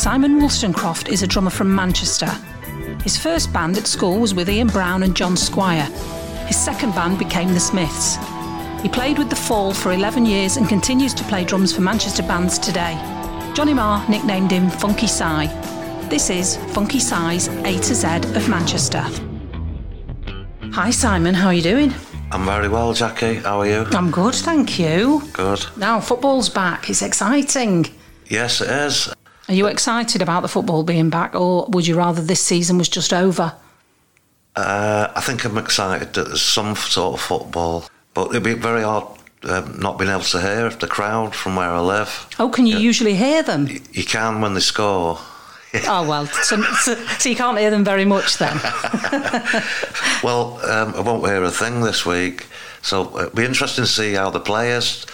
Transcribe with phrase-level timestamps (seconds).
[0.00, 2.30] Simon Wolstencroft is a drummer from Manchester.
[3.04, 5.84] His first band at school was with Ian Brown and John Squire.
[6.46, 8.16] His second band became The Smiths.
[8.80, 12.22] He played with The Fall for 11 years and continues to play drums for Manchester
[12.22, 12.94] bands today.
[13.54, 15.48] Johnny Marr nicknamed him Funky Si.
[16.08, 19.04] This is Funky Si's A to Z of Manchester.
[20.72, 21.92] Hi Simon, how are you doing?
[22.32, 23.34] I'm very well, Jackie.
[23.34, 23.84] How are you?
[23.92, 25.28] I'm good, thank you.
[25.34, 25.62] Good.
[25.76, 26.88] Now football's back.
[26.88, 27.84] It's exciting.
[28.28, 29.12] Yes, it is.
[29.50, 32.88] Are you excited about the football being back, or would you rather this season was
[32.88, 33.52] just over?
[34.54, 38.84] Uh, I think I'm excited that there's some sort of football, but it'd be very
[38.84, 39.08] hard
[39.42, 42.28] um, not being able to hear if the crowd from where I live.
[42.38, 43.66] Oh, can you usually hear them?
[43.90, 45.18] You can when they score.
[45.86, 48.56] Oh well, so, so, so you can't hear them very much then.
[50.22, 52.46] Well, um, I won't hear a thing this week,
[52.82, 55.06] so it'll be interesting to see how the players.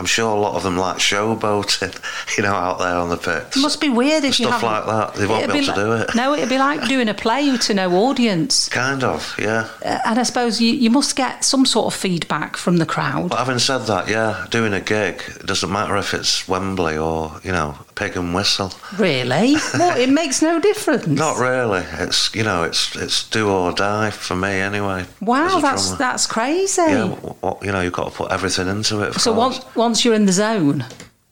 [0.00, 1.92] I'm sure a lot of them like showboating,
[2.36, 3.56] you know, out there on the pitch.
[3.56, 5.14] It must be weird if you Stuff like that.
[5.14, 6.14] They won't be able to do it.
[6.14, 8.68] No, it'd be like doing a play to no audience.
[8.68, 9.68] Kind of, yeah.
[9.84, 13.30] Uh, And I suppose you, you must get some sort of feedback from the crowd.
[13.30, 17.40] But having said that, yeah, doing a gig, it doesn't matter if it's Wembley or,
[17.42, 18.72] you know, Pig and Whistle.
[18.96, 19.56] Really?
[19.78, 19.98] What?
[19.98, 21.06] It makes no difference.
[21.06, 21.84] Not really.
[21.98, 25.04] It's you know, it's it's do or die for me anyway.
[25.20, 25.98] Wow, that's drummer.
[25.98, 26.82] that's crazy.
[26.82, 27.14] yeah.
[27.62, 29.14] You know, you've got to put everything into it.
[29.14, 29.60] so course.
[29.64, 30.84] once once you're in the zone,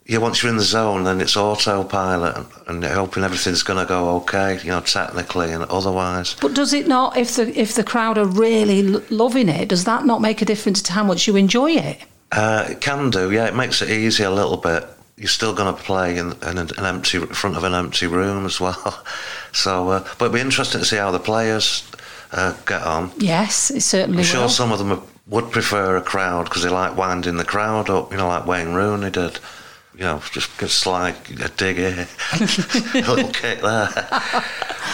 [0.07, 3.87] yeah, once you're in the zone, then it's autopilot, and, and hoping everything's going to
[3.87, 4.59] go okay.
[4.63, 6.37] You know, technically and otherwise.
[6.41, 7.19] but does it not?
[7.19, 10.47] If the if the crowd are really l- loving it, does that not make a
[10.47, 11.99] difference to how much you enjoy it?
[12.33, 13.31] Uh, it can do.
[13.31, 14.85] Yeah, it makes it easy a little bit.
[15.19, 18.59] You're still going to play in, in an empty front of an empty room as
[18.59, 19.05] well.
[19.53, 21.91] So, uh, but it'd be interesting to see how the players
[22.33, 23.11] uh, get on.
[23.17, 24.49] Yes, it certainly I'm sure will.
[24.51, 28.17] some of them would prefer a crowd because they like winding the crowd up, you
[28.17, 29.39] know, like Wayne Rooney did.
[29.95, 32.39] You know, just just like a dig here, a
[32.95, 33.89] little kick there.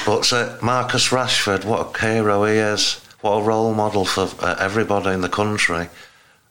[0.06, 3.00] But uh, Marcus Rashford, what a hero he is!
[3.20, 5.88] What a role model for uh, everybody in the country.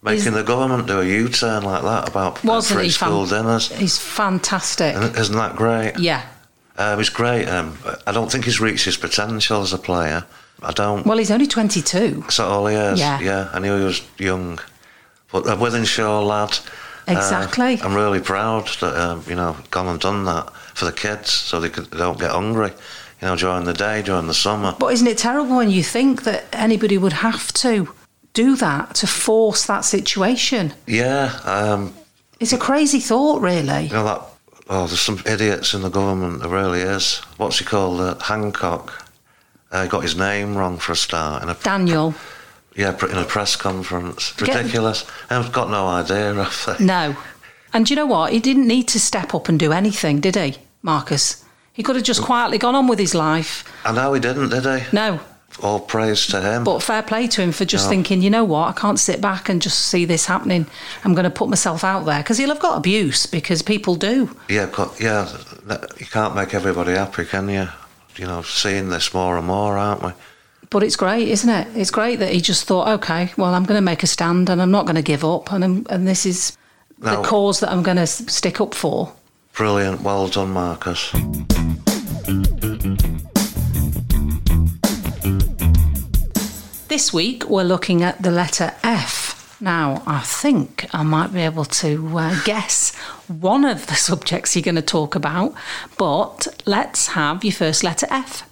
[0.04, 3.44] Making He's- the government do a U-turn like that about uh, Wasn't free school fan-
[3.44, 3.72] dinners.
[3.72, 4.96] He's fantastic.
[4.96, 5.98] Isn't isn't that great?
[5.98, 6.26] Yeah.
[6.78, 7.48] Um, he's great.
[7.48, 10.26] Um, I don't think he's reached his potential as a player.
[10.62, 11.06] I don't.
[11.06, 12.26] Well, he's only 22.
[12.28, 13.00] Is that all he is?
[13.00, 13.20] Yeah.
[13.20, 14.60] Yeah, I knew he was young.
[15.32, 16.52] But the Wythenshawe lad.
[17.08, 17.82] uh, Exactly.
[17.82, 21.60] I'm really proud that, um, you know, gone and done that for the kids so
[21.60, 22.70] they, could, they don't get hungry,
[23.22, 24.76] you know, during the day, during the summer.
[24.80, 27.90] But isn't it terrible when you think that anybody would have to
[28.34, 30.74] do that to force that situation?
[30.86, 31.94] Yeah, um,
[32.40, 33.86] It's a crazy thought, really.
[33.86, 34.22] you know, that,
[34.70, 37.18] oh, there's some idiots in the government, there really is.
[37.38, 38.00] What's he called?
[38.00, 39.01] Uh, Hancock.
[39.72, 41.44] Uh, got his name wrong for a start.
[41.44, 42.14] In a, Daniel,
[42.76, 44.34] yeah, in a press conference.
[44.34, 45.06] Get- Ridiculous.
[45.30, 46.86] I've got no idea, have they?
[46.86, 47.16] no.
[47.74, 48.34] And you know what?
[48.34, 51.46] He didn't need to step up and do anything, did he, Marcus?
[51.72, 53.64] He could have just quietly gone on with his life.
[53.86, 54.86] I know he didn't, did he?
[54.94, 55.22] No.
[55.64, 56.66] All praise to him.
[56.66, 57.90] But fair play to him for just No.
[57.92, 60.66] thinking, you know what, I can't sit back and just see this happening.
[61.06, 62.20] I'm going to put myself out there.
[62.22, 64.36] Because he'll have got abuse, because people do.
[64.50, 65.30] Yeah, yeah.
[65.98, 67.70] You can't make everybody happy, can you?
[68.18, 70.12] You know, seeing this more and more, aren't we?
[70.70, 71.68] But it's great, isn't it?
[71.76, 74.62] It's great that he just thought, okay, well, I'm going to make a stand and
[74.62, 76.58] I'm not going to give up, and I'm, and this is
[77.00, 77.18] No.
[77.22, 79.14] the cause that I'm going to stick up for.
[79.54, 80.02] Brilliant.
[80.02, 81.12] Well done, Marcus.
[86.88, 89.31] This week we're looking at the letter F.
[89.62, 92.96] Now, I think I might be able to uh, guess
[93.28, 95.54] one of the subjects you're going to talk about,
[96.00, 98.50] but let's have your first letter F.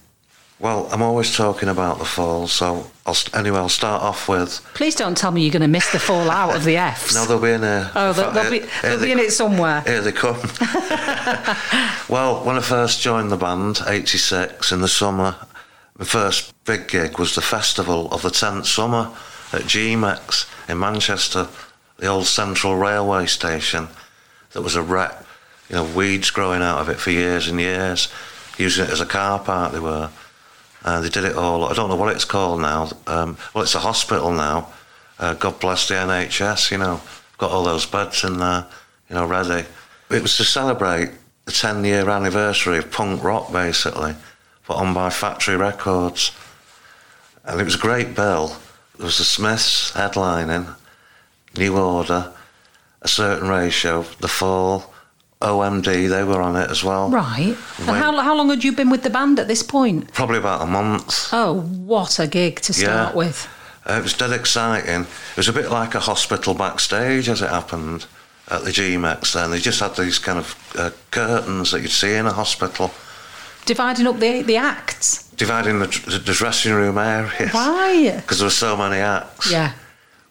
[0.60, 4.60] Well, I'm always talking about the fall, so I'll, anyway, I'll start off with.
[4.74, 7.12] Please don't tell me you're going to miss the fall out of the F's.
[7.12, 7.90] No, they'll be in here.
[7.96, 9.80] oh, they'll, they'll be, they'll here be in it somewhere.
[9.86, 10.36] Here they come.
[12.08, 15.34] well, when I first joined the band, 86, in the summer,
[15.98, 19.10] my first big gig was the festival of the 10th summer
[19.52, 21.48] at GMEX in Manchester,
[21.98, 23.88] the old Central Railway station
[24.52, 25.14] that was a wreck.
[25.68, 28.08] You know, weeds growing out of it for years and years,
[28.58, 30.10] using it as a car park, they were.
[30.82, 31.64] Uh, they did it all.
[31.64, 32.88] I don't know what it's called now.
[33.06, 34.72] Um, well, it's a hospital now.
[35.18, 36.70] Uh, God bless the NHS.
[36.70, 37.02] You know,
[37.36, 38.66] got all those beds in there.
[39.10, 39.66] You know, ready.
[40.10, 41.10] It was to celebrate
[41.44, 44.14] the 10-year anniversary of punk rock, basically,
[44.64, 46.32] put on by Factory Records,
[47.44, 48.56] and it was a great bill.
[49.00, 50.74] There was the Smiths headlining,
[51.56, 52.32] New Order,
[53.00, 54.92] a certain ratio, The Fall,
[55.40, 56.06] OMD.
[56.06, 57.08] They were on it as well.
[57.08, 57.56] Right.
[57.78, 60.12] And When- how, how long had you been with the band at this point?
[60.12, 61.30] Probably about a month.
[61.32, 63.16] Oh, what a gig to start Yeah.
[63.16, 63.48] with.
[63.88, 65.00] Uh, it was dead exciting.
[65.30, 68.04] It was a bit like a hospital backstage as it happened.
[68.48, 69.50] at the GMEX then.
[69.52, 72.90] They just had these kind of uh, curtains that you'd see in a hospital,
[73.64, 75.29] Dividing up the the acts.
[75.40, 77.54] Dividing the, the dressing room areas.
[77.54, 78.12] Right.
[78.16, 79.50] Because there were so many acts.
[79.50, 79.72] Yeah.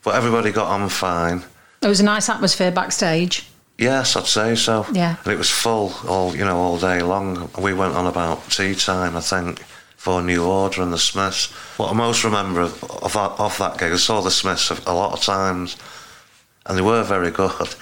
[0.03, 1.43] But everybody got on fine.
[1.81, 3.47] It was a nice atmosphere backstage.
[3.79, 4.85] Yes, I'd say so.
[4.93, 5.15] Yeah.
[5.23, 7.49] And it was full all you know all day long.
[7.59, 9.59] We went on about tea time, I think,
[9.97, 11.47] for New Order and the Smiths.
[11.77, 14.93] What I most remember of, of, that, of that gig, I saw the Smiths a
[14.93, 15.75] lot of times,
[16.67, 17.73] and they were very good.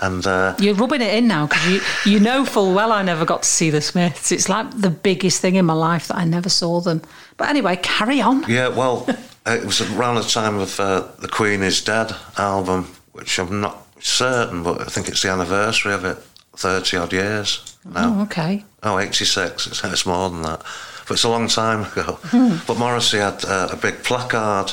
[0.00, 1.80] And uh, You're rubbing it in now because you,
[2.12, 4.30] you know full well I never got to see the Smiths.
[4.30, 7.02] It's like the biggest thing in my life that I never saw them.
[7.36, 8.44] But anyway, carry on.
[8.48, 9.06] yeah, well,
[9.46, 13.86] it was around the time of uh, the Queen is Dead album, which I'm not
[14.00, 16.18] certain, but I think it's the anniversary of it,
[16.56, 18.18] 30 odd years now.
[18.18, 18.64] Oh, okay.
[18.84, 19.66] Oh, 86.
[19.66, 20.62] It's, it's more than that.
[21.08, 22.18] But it's a long time ago.
[22.66, 24.72] But Morrissey had uh, a big placard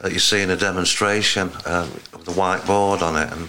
[0.00, 3.48] that you see in a demonstration um, with a whiteboard on it, and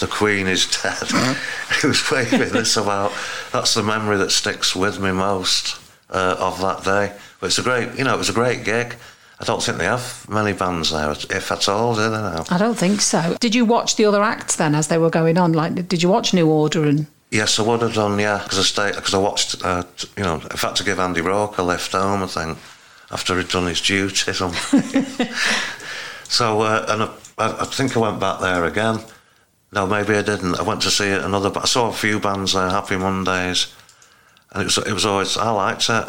[0.00, 1.36] the Queen is dead.
[1.80, 3.12] he was waving this about.
[3.52, 5.80] That's the memory that sticks with me most
[6.10, 7.16] uh, of that day.
[7.40, 8.96] But it's a great, you know, it was a great gig.
[9.40, 12.44] I don't think they have many bands there, if at all, do they now?
[12.50, 13.36] I don't think so.
[13.38, 15.52] Did you watch the other acts then as they were going on?
[15.52, 18.18] Like, did you watch New Order and Yes, I would have done.
[18.18, 19.62] Yeah, because I stayed because I watched.
[19.62, 22.56] Uh, t- you know, in fact, to give Andy Rourke a lift home, I think,
[23.10, 24.40] after he'd done his duties.
[26.28, 27.02] So, uh, and
[27.38, 29.00] I, I think I went back there again.
[29.72, 30.54] No, maybe I didn't.
[30.58, 31.50] I went to see another.
[31.50, 33.72] ba- I saw a few bands there, Happy Mondays,
[34.52, 36.06] and it was it was always I liked it.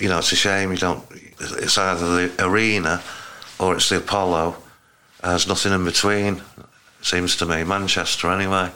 [0.00, 1.04] You know, it's a shame you don't.
[1.40, 3.02] It's either the arena
[3.58, 4.56] or it's the Apollo.
[5.22, 6.42] There's nothing in between.
[7.02, 8.70] Seems to me, Manchester anyway.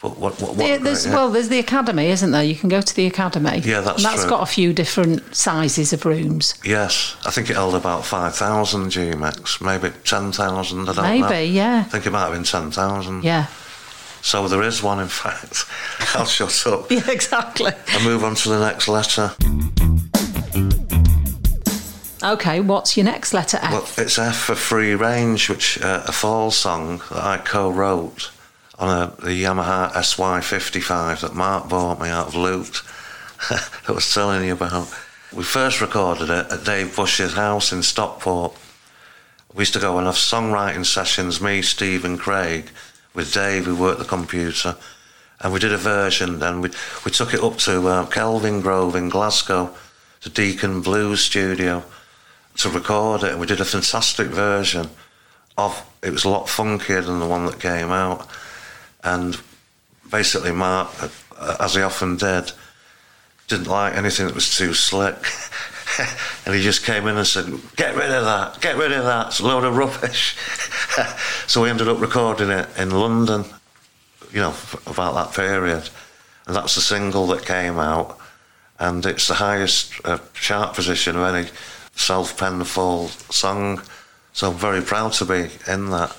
[0.00, 0.40] But what?
[0.40, 1.14] what, what there's, yeah.
[1.14, 2.42] well, there's the academy, isn't there?
[2.42, 3.58] You can go to the academy.
[3.58, 4.30] Yeah, that's and that's true.
[4.30, 6.54] got a few different sizes of rooms.
[6.64, 11.28] Yes, I think it held about 5,000 GMEX, maybe 10,000, I don't know.
[11.28, 11.80] Maybe, yeah.
[11.86, 13.24] I think it might have been 10,000.
[13.24, 13.48] Yeah.
[14.22, 15.66] So there is one, in fact.
[16.14, 17.72] I'll shut up Yeah, exactly.
[17.92, 19.34] and move on to the next letter.
[22.22, 23.72] Okay, what's your next letter F?
[23.72, 28.30] Well, it's F for Free Range, which uh, a fall song that I co-wrote
[28.80, 32.80] on a, the Yamaha SY55 that Mark bought me out of Loot.
[33.88, 34.92] I was telling you about.
[35.32, 38.56] We first recorded it at Dave Bush's house in Stockport.
[39.54, 42.70] We used to go and have songwriting sessions, me, Steve, and Craig,
[43.14, 44.76] with Dave, who worked the computer.
[45.40, 46.70] And we did a version, and we,
[47.04, 49.74] we took it up to uh, Kelvin Grove in Glasgow,
[50.22, 51.84] to Deacon Blues Studio,
[52.56, 53.32] to record it.
[53.32, 54.88] And we did a fantastic version
[55.58, 58.26] of it, was a lot funkier than the one that came out.
[59.02, 59.38] And
[60.10, 60.90] basically, Mark,
[61.38, 62.52] uh, as he often did,
[63.48, 65.16] didn't like anything that was too slick.
[66.46, 69.28] and he just came in and said, Get rid of that, get rid of that,
[69.28, 70.36] it's a load of rubbish.
[71.46, 73.44] so we ended up recording it in London,
[74.32, 74.54] you know,
[74.86, 75.88] about that period.
[76.46, 78.18] And that's the single that came out.
[78.78, 81.48] And it's the highest uh, chart position of any
[81.94, 83.82] self penned Fall song.
[84.32, 86.16] So I'm very proud to be in that.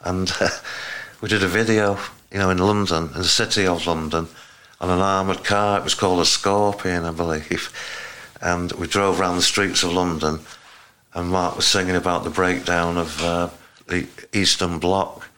[0.00, 0.48] And uh,
[1.22, 1.96] we did a video,
[2.32, 4.26] you know, in London, in the city of London,
[4.80, 5.78] on an armoured car.
[5.78, 7.72] It was called a Scorpion, I believe.
[8.42, 10.40] And we drove around the streets of London,
[11.14, 13.48] and Mark was singing about the breakdown of uh,
[13.86, 15.28] the Eastern Bloc.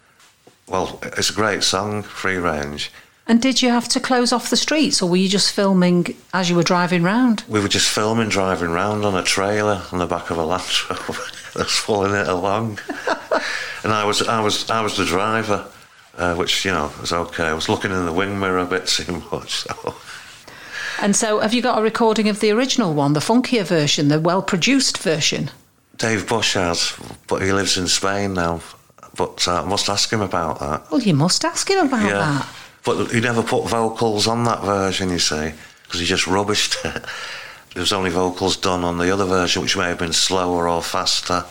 [0.66, 2.90] Well, it's a great song, Free Range.
[3.26, 6.48] and did you have to close off the streets or were you just filming as
[6.48, 7.44] you were driving round?
[7.46, 10.64] We were just filming, driving round on a trailer on the back of a Land
[10.88, 11.22] Rover
[11.54, 12.78] that's pulling it along,
[13.84, 15.66] and I was, I was, I was the driver,
[16.16, 17.44] uh, which you know was okay.
[17.44, 19.54] I was looking in the wing mirror a bit too much.
[19.54, 19.94] So.
[21.00, 24.20] And so have you got a recording of the original one, the funkier version, the
[24.20, 25.50] well produced version?
[25.96, 26.92] Dave Bush has,
[27.28, 28.60] but he lives in Spain now.
[29.16, 30.90] But uh, I must ask him about that.
[30.90, 32.48] Well, you must ask him about that.
[32.84, 35.52] But he never put vocals on that version, you see,
[35.84, 37.04] because he just rubbished it.
[37.74, 40.82] There was only vocals done on the other version, which may have been slower or
[40.82, 41.44] faster.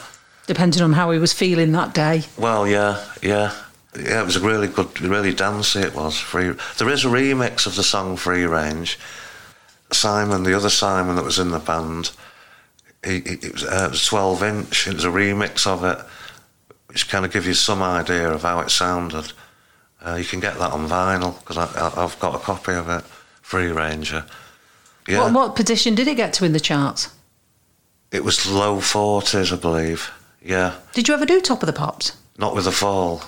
[0.46, 2.24] Depending on how he was feeling that day.
[2.38, 3.53] Well, yeah, yeah.
[3.95, 6.17] Yeah, it was a really good, really dancey it was.
[6.17, 6.51] Free.
[6.77, 8.97] There is a remix of the song Free Range.
[9.91, 12.12] Simon, the other Simon that was in the band,
[13.05, 14.88] he, he, it, was, uh, it was 12 inch.
[14.88, 16.00] It was a remix of it,
[16.88, 19.31] which kind of gives you some idea of how it sounded.
[20.03, 23.03] Uh, you can get that on vinyl because I've got a copy of it,
[23.41, 24.25] Free Ranger.
[25.07, 27.09] Yeah, What, what position did it get to in the charts?
[28.12, 30.12] it was low 40s, I believe.
[30.41, 30.75] Yeah.
[30.93, 32.15] Did you ever do Top of the Pops?
[32.38, 33.21] not with the fall.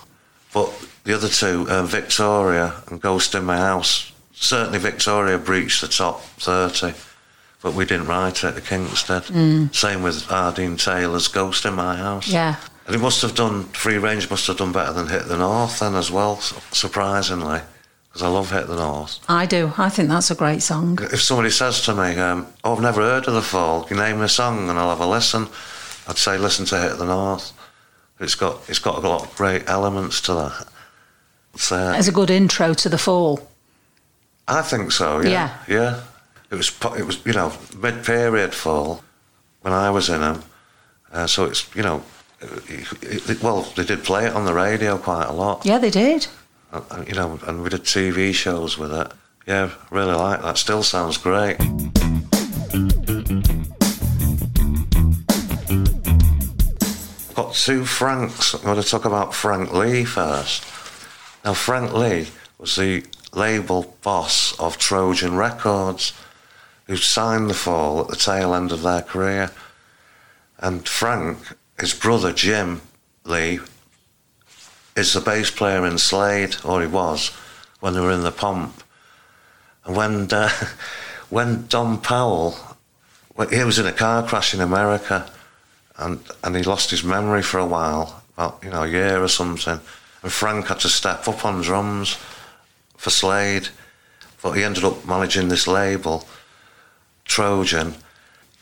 [0.55, 0.71] But
[1.03, 6.21] the other two, uh, Victoria and Ghost in My House, certainly Victoria breached the top
[6.39, 6.93] 30,
[7.61, 9.75] but we didn't write it, the Kinks did.
[9.75, 10.53] Same with R.
[10.53, 12.29] Dean Taylor's Ghost in My House.
[12.29, 12.55] Yeah.
[12.87, 15.81] And it must have done, Free Range must have done better than Hit the North
[15.81, 16.37] then as well,
[16.71, 17.59] surprisingly,
[18.07, 19.19] because I love Hit the North.
[19.27, 19.73] I do.
[19.77, 20.97] I think that's a great song.
[21.01, 24.03] If somebody says to me, um, oh, I've never heard of The Fall, can you
[24.03, 25.49] name me a song and I'll have a listen,
[26.07, 27.51] I'd say listen to Hit the North.
[28.19, 30.67] It's got, it's got a lot of great elements to that.
[31.53, 33.47] It's, uh, As a good intro to the fall.
[34.47, 35.21] I think so.
[35.21, 35.57] Yeah.
[35.67, 36.01] Yeah.
[36.51, 36.71] It was.
[36.97, 37.25] It was.
[37.25, 39.03] You know, mid-period fall
[39.61, 40.43] when I was in them.
[41.11, 41.73] Uh, so it's.
[41.75, 42.03] You know.
[42.41, 45.65] It, it, well, they did play it on the radio quite a lot.
[45.65, 46.27] Yeah, they did.
[46.71, 49.11] Uh, uh, you know, and we did TV shows with it.
[49.47, 50.57] Yeah, really like that.
[50.57, 51.57] Still sounds great.
[57.55, 58.53] Two Franks.
[58.53, 60.61] I'm going to talk about Frank Lea first.
[61.45, 62.27] Now, Frank Lea
[62.59, 66.11] was the label boss of Trojan Records,
[66.85, 69.51] who signed The Fall at the tail end of their career.
[70.59, 71.37] And Frank,
[71.79, 72.81] his brother Jim
[73.23, 73.59] Lea,
[74.97, 77.29] is the bass player in Slade, or he was,
[77.79, 78.83] when they were in the Pomp.
[79.85, 80.49] And when uh,
[81.29, 82.57] when Don Powell,
[83.35, 85.31] well, he was in a car crash in America,
[85.97, 89.27] and and he lost his memory for a while, about you know a year or
[89.27, 89.79] something.
[90.23, 92.17] And Frank had to step up on drums
[92.97, 93.69] for Slade,
[94.41, 96.27] but he ended up managing this label,
[97.25, 97.95] Trojan.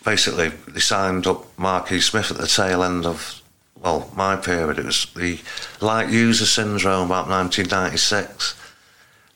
[0.03, 3.41] Basically, they signed up Marquis Smith at the tail end of
[3.83, 5.39] well, my period, it was the
[5.81, 8.55] light user syndrome about 1996.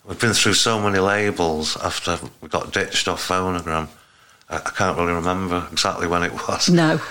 [0.05, 3.89] We've been through so many labels after we got ditched off Phonogram.
[4.49, 6.69] I, I can't really remember exactly when it was.
[6.69, 7.01] No.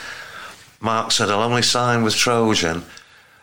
[0.80, 2.84] Mark said, I'll only sign with Trojan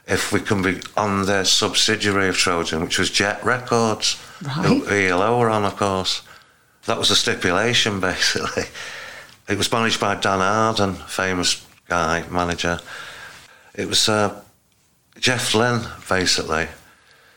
[0.08, 4.82] if we can be on their subsidiary of Trojan, which was Jet Records, Right.
[4.92, 6.22] ELO were on, of course.
[6.86, 8.64] That was the stipulation, basically.
[9.48, 12.80] It was managed by Don Arden, famous guy, manager.
[13.74, 14.42] It was uh,
[15.20, 16.68] Jeff Lynne, basically.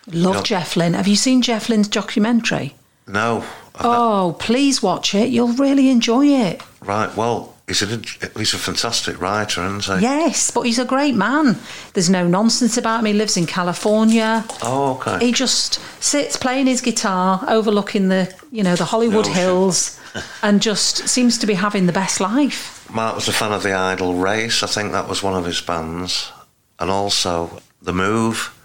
[0.08, 0.42] Love Yeah.
[0.42, 0.94] Jeff Lynne.
[0.94, 2.74] Have you seen Jeff Lynne's documentary?
[3.06, 3.44] No.
[3.76, 5.28] I've Oh, please watch it.
[5.30, 6.62] You'll really enjoy it.
[6.80, 7.96] right, well, he's a,
[8.38, 10.02] he's a fantastic writer, isn't he?
[10.02, 11.58] Yes, but he's a great man.
[11.94, 13.06] There's no nonsense about him.
[13.06, 14.44] He lives in California.
[14.62, 15.26] Oh, okay.
[15.26, 19.34] He just sits playing his guitar, overlooking the, you know, the Hollywood ocean.
[19.34, 20.00] Hills,
[20.42, 22.88] and just seems to be having the best life.
[22.90, 24.62] Mark was a fan of the Idle Race.
[24.62, 26.30] I think that was one of his bands,
[26.78, 28.56] and also the Move,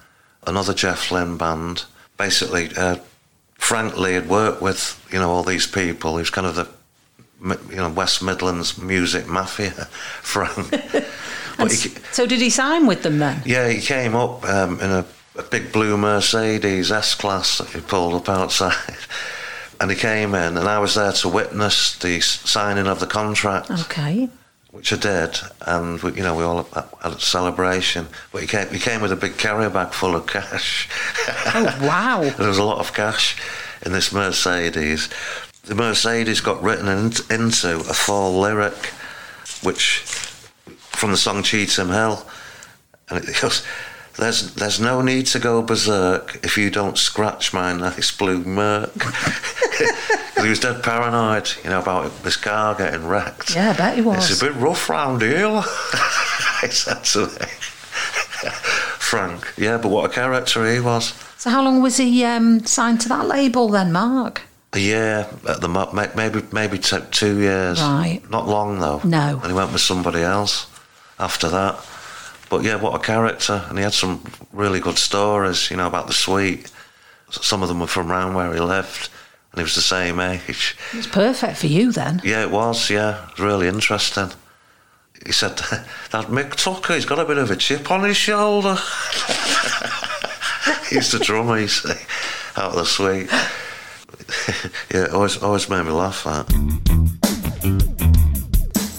[0.46, 1.86] another Jeff Lynne band.
[2.18, 2.98] Basically, uh,
[3.56, 6.18] Frank Lea had worked with you know all these people.
[6.18, 6.70] He was kind of the
[7.44, 9.72] you know West Midlands music mafia,
[10.22, 10.70] Frank.
[11.58, 13.42] But he, so, did he sign with them then?
[13.46, 15.06] yeah, he came up um, in a,
[15.38, 18.74] a big blue Mercedes S class that he pulled up outside.
[19.80, 23.72] And he came in, and I was there to witness the signing of the contract
[23.72, 24.30] Okay.
[24.70, 26.64] which I did, and we, you know we all
[27.02, 28.06] had a celebration.
[28.32, 30.88] But he came, he came with a big carrier bag full of cash.
[31.56, 32.22] Oh, wow.
[32.38, 33.36] there was a lot of cash
[33.84, 35.10] in this Mercedes.
[35.64, 38.88] The Mercedes got written in, into a fall lyric,
[39.64, 40.00] which
[40.78, 42.26] from the song Cheetham Hill,"
[43.10, 43.66] and it goes.
[44.18, 48.92] There's there's no need to go berserk if you don't scratch my nice blue Merc.
[50.42, 53.56] he was dead paranoid, you know, about this car getting wrecked.
[53.56, 54.30] Yeah, I bet he was.
[54.30, 55.48] It's a bit rough round here,
[56.62, 57.48] he said to me.
[59.00, 61.14] Frank, yeah, but what a character he was.
[61.38, 64.44] So, how long was he um, signed to that label then, Mark?
[64.74, 67.82] A year at the mo- maybe maybe t- two years.
[67.82, 68.22] Right.
[68.30, 69.02] Not long though.
[69.04, 69.40] No.
[69.42, 70.68] And he went with somebody else
[71.20, 71.78] after that.
[72.50, 73.66] But yeah, what a character!
[73.70, 74.24] And he had some
[74.54, 76.70] really good stories, you know, about the Sweet.
[77.30, 79.10] Some of them were from around where he lived,
[79.52, 80.76] and he was the same age.
[80.92, 82.20] It was perfect for you then.
[82.24, 82.90] Yeah, it was.
[82.90, 84.32] Yeah, it was really interesting.
[85.26, 85.58] He said
[86.12, 88.76] that Mick Tucker, he's got a bit of a chip on his shoulder.
[90.90, 91.94] he's the drummer, you see,
[92.58, 93.30] out of the Sweet.
[94.94, 96.24] yeah, always always made me laugh.
[96.24, 96.48] That.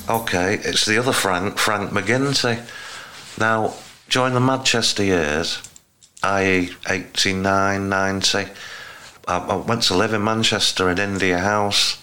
[0.08, 2.60] Okay, it's the other Frank, Frank McGinty.
[3.38, 3.74] Now,
[4.10, 5.62] during the Manchester years,
[6.22, 8.46] i.e., 89, 90, I,
[9.38, 12.02] I went to live in Manchester in India House,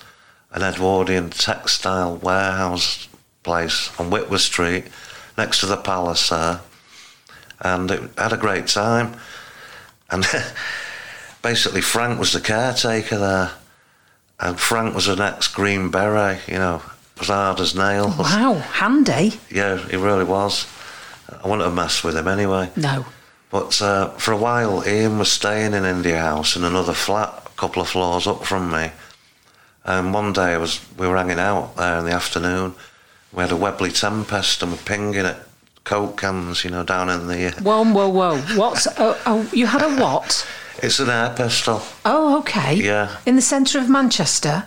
[0.52, 3.08] an Edwardian textile warehouse
[3.44, 4.86] place on Whitworth Street,
[5.38, 6.62] next to the palace there.
[7.60, 9.18] And it had a great time.
[10.10, 10.26] And
[11.42, 13.52] basically, Frank was the caretaker there.
[14.40, 16.82] And Frank was an ex Green Beret, you know,
[17.18, 18.18] was hard as nails.
[18.18, 19.34] Wow, handy.
[19.52, 20.66] Yeah, he really was.
[21.30, 22.72] I wouldn't have messed with him anyway.
[22.76, 23.06] No.
[23.52, 27.60] But uh, for a while, Ian was staying in India House in another flat, a
[27.60, 28.92] couple of floors up from me.
[29.84, 32.76] And one day I was, we were hanging out there in the afternoon.
[33.34, 35.38] We had a Webley Tempest and we're pinging it
[35.90, 37.52] Coke cans, you know, down in the.
[37.64, 38.38] Whoa, whoa, whoa!
[38.56, 39.50] What's oh, oh?
[39.52, 40.48] You had a what?
[40.82, 41.82] It's an air pistol.
[42.06, 42.76] Oh, okay.
[42.76, 43.16] Yeah.
[43.26, 44.66] In the centre of Manchester.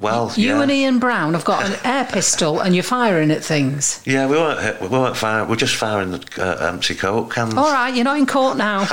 [0.00, 0.62] Well, You yeah.
[0.62, 4.02] and Ian Brown have got an air pistol, and you're firing at things.
[4.04, 5.48] Yeah, we weren't hit- we weren't firing.
[5.48, 8.80] We're just firing the uh, empty Coke cans All right, you're not in court now.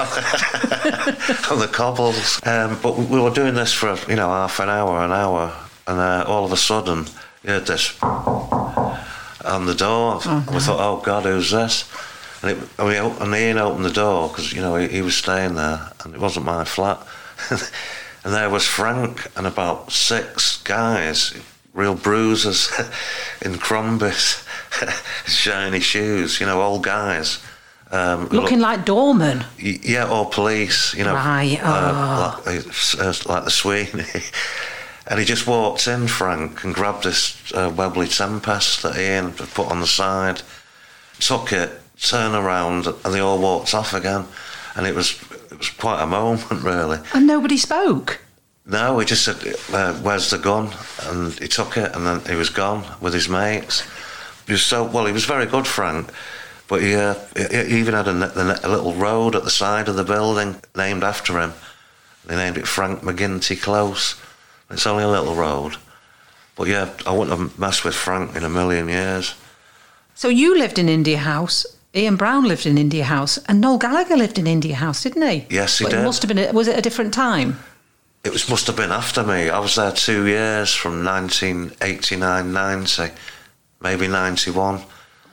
[1.49, 2.39] on the cobbles.
[2.45, 5.51] Um, but we, we were doing this for you know half an hour, an hour,
[5.87, 7.05] and uh, all of a sudden
[7.43, 10.19] you heard this on the door.
[10.25, 11.89] and we thought, oh God, who's this?
[12.41, 15.15] And, it, and, we, and Ian opened the door because you know he, he was
[15.15, 17.05] staying there, and it wasn't my flat.
[17.49, 21.33] and there was Frank and about six guys,
[21.73, 22.71] real bruisers
[23.41, 24.43] in Crombies,
[25.25, 27.39] shiny shoes, you know, old guys.
[27.91, 29.39] Um, Looking like doorman.
[29.61, 31.15] Y- Yeah, or police, you know.
[31.15, 32.65] Right, uh, like,
[32.99, 34.05] uh, like the Sweeney.
[35.07, 39.49] and he just walked in, Frank, and grabbed this uh, Webley Tempest that Ian had
[39.55, 40.43] put on the side,
[41.19, 44.25] took it, turned around, and they all walked off again.
[44.75, 45.19] And it was
[45.51, 46.99] it was quite a moment, really.
[47.13, 48.19] And nobody spoke.
[48.65, 49.37] No, he just said,
[49.73, 50.69] uh, "Where's the gun?"
[51.03, 53.83] And he took it, and then he was gone with his mates.
[54.45, 55.05] He was so well.
[55.05, 56.09] He was very good, Frank,
[56.67, 59.49] but he, uh, he even had a, ne- the ne- a little road at the
[59.49, 61.53] side of the building named after him.
[62.25, 64.15] They named it Frank McGinty Close.
[64.69, 65.77] It's only a little road,
[66.55, 69.33] but yeah, I wouldn't have messed with Frank in a million years.
[70.13, 71.65] So you lived in India House.
[71.95, 75.47] Ian Brown lived in India House, and Noel Gallagher lived in India House, didn't he?
[75.49, 75.99] Yes, he but did.
[76.01, 76.37] It must have been.
[76.37, 77.59] A, was it a different time?
[78.23, 79.49] It was must have been after me.
[79.49, 83.03] I was there two years from 1989, 90,
[83.81, 84.81] maybe 91.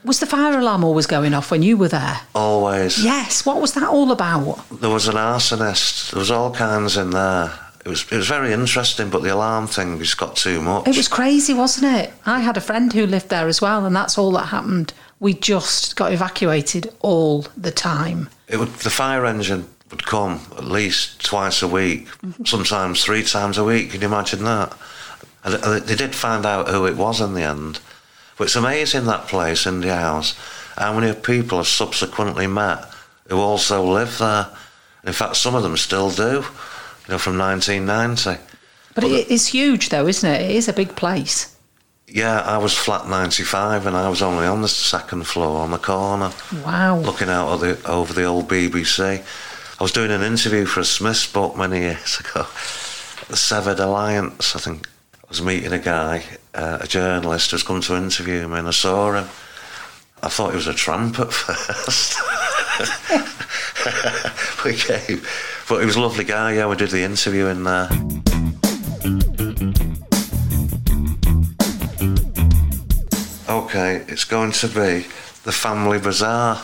[0.03, 2.21] Was the fire alarm always going off when you were there?
[2.33, 3.03] Always.
[3.03, 3.45] Yes.
[3.45, 4.63] What was that all about?
[4.71, 6.11] There was an arsonist.
[6.11, 7.51] There was all kinds in there.
[7.85, 10.87] It was it was very interesting, but the alarm thing just got too much.
[10.87, 12.13] It was crazy, wasn't it?
[12.25, 14.93] I had a friend who lived there as well, and that's all that happened.
[15.19, 18.29] We just got evacuated all the time.
[18.47, 22.45] It would the fire engine would come at least twice a week, mm-hmm.
[22.45, 23.91] sometimes three times a week.
[23.91, 24.77] Can you imagine that?
[25.43, 27.79] And they- did find out who it was in the end.
[28.37, 30.35] But it's amazing that place, India House,
[30.77, 32.85] how many people have subsequently met
[33.29, 34.47] who also live there.
[35.03, 36.45] In fact, some of them still do.
[37.07, 38.41] You know, from 1990.
[38.93, 40.41] But it is huge, though, isn't it?
[40.41, 41.55] It is a big place.
[42.09, 45.77] Yeah, I was flat 95 and I was only on the second floor on the
[45.77, 46.31] corner.
[46.65, 46.99] Wow.
[46.99, 49.21] looking out the, over the old BBC.
[49.79, 52.45] I was doing an interview for a Smith's book many years ago.
[53.27, 54.87] The Severed Alliance, I think.
[55.15, 56.23] I was meeting a guy,
[56.55, 59.27] uh, a journalist who's come to interview me, and I saw him.
[60.23, 62.17] I thought he was a tramp at first.
[64.65, 65.21] we came,
[65.67, 66.53] but he was a lovely guy.
[66.53, 67.89] Yeah, we did the interview in there.
[73.77, 75.05] Okay, it's going to be
[75.43, 76.59] the Family Bizarre.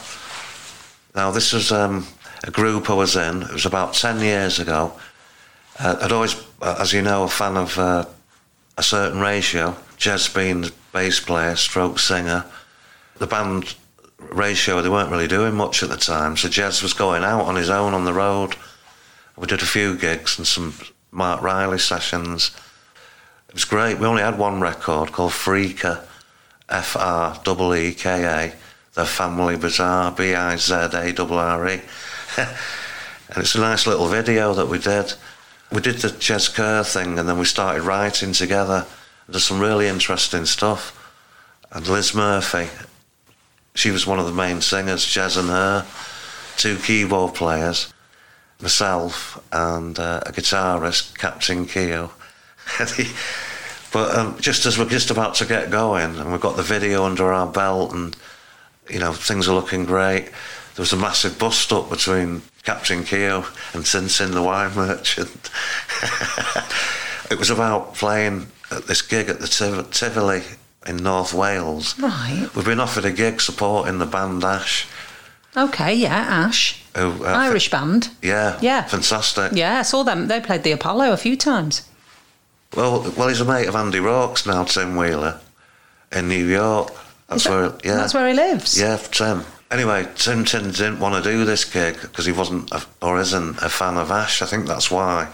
[1.14, 2.08] Now, this was um,
[2.44, 3.44] a group I was in.
[3.44, 4.94] It was about 10 years ago.
[5.78, 8.06] Uh, I'd always, uh, as you know, a fan of uh,
[8.80, 9.76] a certain ratio.
[10.00, 12.46] Jez being bass player, stroke singer.
[13.20, 13.76] The band
[14.18, 17.56] ratio, they weren't really doing much at the time, so Jez was going out on
[17.56, 18.56] his own on the road.
[19.38, 20.74] We did a few gigs and some
[21.12, 22.50] Marc Riley sessions.
[23.50, 24.00] It was great.
[24.00, 26.08] We only had one record called Freeka,
[26.70, 28.54] F R E E K A,
[28.94, 31.82] The Family Bizarre, B I Z A R R E.
[33.30, 35.14] And it's a nice little video that we did.
[35.72, 38.86] We did the Jez Kerr thing and then we started writing together.
[39.28, 41.00] There's some really interesting stuff.
[41.72, 42.70] And Liz Murphy,
[43.74, 45.86] she was one of the main singers, Jez and her,
[46.58, 47.92] two keyboard players,
[48.62, 52.12] myself, and uh, a guitarist, Captain Keo.
[53.94, 57.06] But um, just as we're just about to get going, and we've got the video
[57.06, 58.16] under our belt, and
[58.90, 60.26] you know things are looking great.
[60.76, 65.52] There was a massive bust up between Captain Keogh and Sin Sin the wine merchant.
[67.32, 70.42] it was about playing at this gig at the Tiv- Tivoli
[70.88, 71.98] in North Wales.
[72.00, 72.50] Right.
[72.56, 74.88] We've been offered a gig supporting the band Ash.
[75.56, 76.84] Okay, yeah, Ash.
[76.96, 78.10] Who, uh, Irish band.
[78.24, 78.84] Yeah, Yeah.
[78.86, 79.52] fantastic.
[79.54, 80.28] Yeah, I saw them.
[80.28, 81.84] They played the Apollo a few times.
[82.76, 85.40] Well, well, he's a mate of Andy Rourke's now, Tim Wheeler,
[86.12, 86.92] in New York.
[87.28, 88.80] That's that- where, yeah, That's where he lives.
[88.80, 89.44] Yeah, Tim.
[89.72, 93.58] Anyway, Tim Tin didn't want to do this gig because he wasn't a, or isn't
[93.62, 94.42] a fan of Ash.
[94.42, 95.28] I think that's why.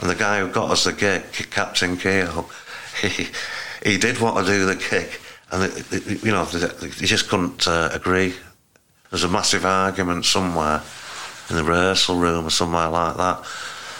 [0.00, 2.46] And the guy who got us the gig, Captain Keo,
[3.00, 3.28] he
[3.82, 5.08] he did want to do the gig,
[5.50, 8.34] and it, it, you know he just couldn't uh, agree.
[9.10, 10.82] There's a massive argument somewhere
[11.48, 13.42] in the rehearsal room or somewhere like that,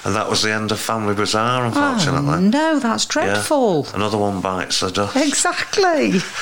[0.04, 2.34] and that was the end of Family Bizarre, unfortunately.
[2.34, 3.12] Oh, no, that's Yeah.
[3.12, 3.86] dreadful.
[3.94, 5.16] Another one bites the dust.
[5.16, 6.20] Exactly.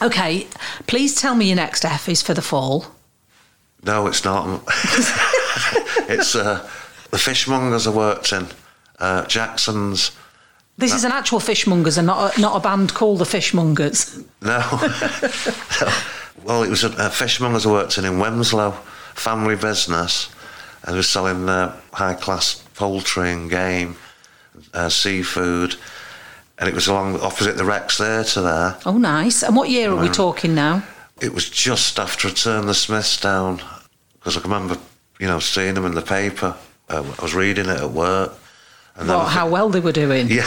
[0.00, 0.46] Okay,
[0.86, 2.86] please tell me your next F is for the fall.
[3.82, 4.62] No, it's not.
[6.08, 6.68] it's uh,
[7.10, 8.46] the fishmongers I worked in.
[9.00, 10.12] Uh, Jackson's.
[10.76, 14.24] This is an actual fishmongers and not a, not a band called the Fishmongers.
[14.40, 14.58] No.
[15.80, 16.44] no.
[16.44, 18.76] Well, it was a, a fishmongers I worked in in Wilmslow,
[19.18, 20.28] family business,
[20.84, 23.96] and was selling uh, high class poultry and game,
[24.74, 25.74] uh, seafood,
[26.58, 28.76] and it was along opposite the Rex Theatre there.
[28.86, 29.42] Oh, nice.
[29.42, 30.82] And what year are we talking now?
[31.20, 33.60] It was just after I turned the Smiths down
[34.14, 34.76] because I remember,
[35.18, 36.56] you know, seeing them in the paper.
[36.88, 38.32] Uh, I was reading it at work.
[38.96, 40.28] And What, how well they were doing?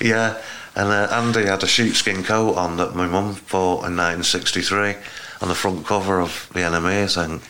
[0.00, 0.40] Yeah,
[0.76, 4.94] and uh, Andy had a sheepskin coat on that my mum bought in 1963
[5.40, 7.42] on the front cover of the NME, I think.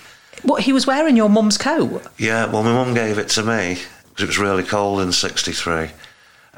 [0.43, 2.03] What, he was wearing your mum's coat?
[2.19, 3.79] Yeah, well, my mum gave it to me
[4.11, 5.91] because it was really cold in '63,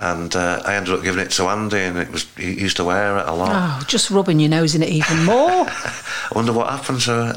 [0.00, 2.84] and uh, I ended up giving it to Andy, and it was he used to
[2.84, 3.50] wear it a lot.
[3.80, 5.66] Oh, just rubbing your nose in it even more.
[5.66, 7.36] I wonder what happened to it.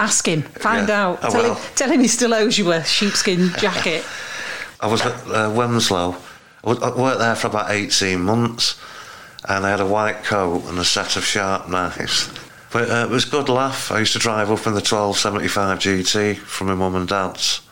[0.00, 1.06] Ask him, find Yeah.
[1.08, 1.24] out.
[1.24, 1.54] I tell, will.
[1.54, 4.04] him, tell him he still owes you a sheepskin jacket.
[4.80, 6.16] I was at uh, Wilmslow.
[6.64, 8.80] I I worked there for about 18 months,
[9.48, 12.28] and I had a white coat and a set of sharp knives.
[12.72, 13.90] But uh, it was a good laugh.
[13.90, 17.62] I used to drive up in the 1275 GT from my mum and dad's.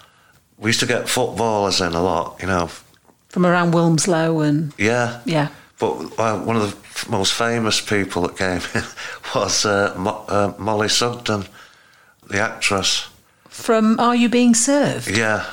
[0.58, 2.70] We used to get footballers in a lot, you know.
[3.28, 5.20] From around Wilmslow and Yeah.
[5.26, 5.48] yeah.
[5.78, 8.88] But uh, one of the f- most famous people that came in
[9.34, 11.44] was uh, Mo- uh, Mollie Sugden,
[12.28, 13.08] the actress.
[13.50, 15.08] From Are You Being Served?
[15.16, 15.44] Yeah,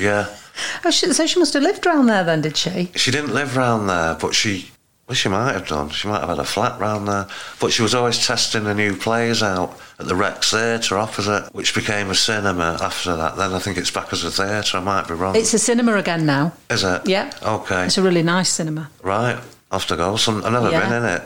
[0.00, 0.28] yeah.
[0.84, 2.92] Oh, she, so she must have lived around there then, did she?
[2.94, 4.70] She didn't live round there, but she,
[5.06, 5.90] well, she might have done.
[5.90, 7.26] She might have had a flat round there.
[7.60, 11.74] But she was always testing the new plays out at the Rex Theatre opposite, which
[11.74, 13.36] became a cinema after that.
[13.36, 14.78] Then I think it's back as a theatre.
[14.78, 15.36] I might be wrong.
[15.36, 16.54] It's a cinema again now.
[16.70, 17.02] Is it?
[17.06, 17.30] Yeah.
[17.42, 17.84] Okay.
[17.84, 18.90] It's a really nice cinema.
[19.02, 19.36] Right.
[19.70, 20.16] I'll have to go.
[20.16, 20.80] Some, I've never Yeah.
[20.88, 21.22] been in it.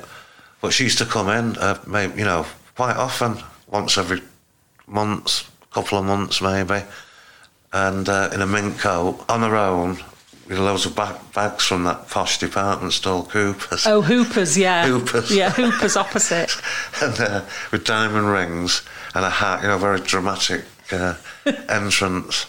[0.61, 3.38] But she used to come in, uh, maybe, you know, quite often,
[3.69, 4.21] once every
[4.88, 6.83] month, couple of months maybe,
[7.73, 9.99] and uh, in a mink coat, on her own,
[10.48, 13.87] with loads of ba- bags from that posh department store, Hoopers.
[13.87, 14.87] Oh, Hoopers, yeah.
[14.87, 15.30] Hoopers.
[15.34, 16.50] Yeah, Hoopers opposite.
[17.02, 18.82] and uh, with diamond rings
[19.14, 21.14] and a hat, you know, very dramatic uh,
[21.68, 22.46] entrance.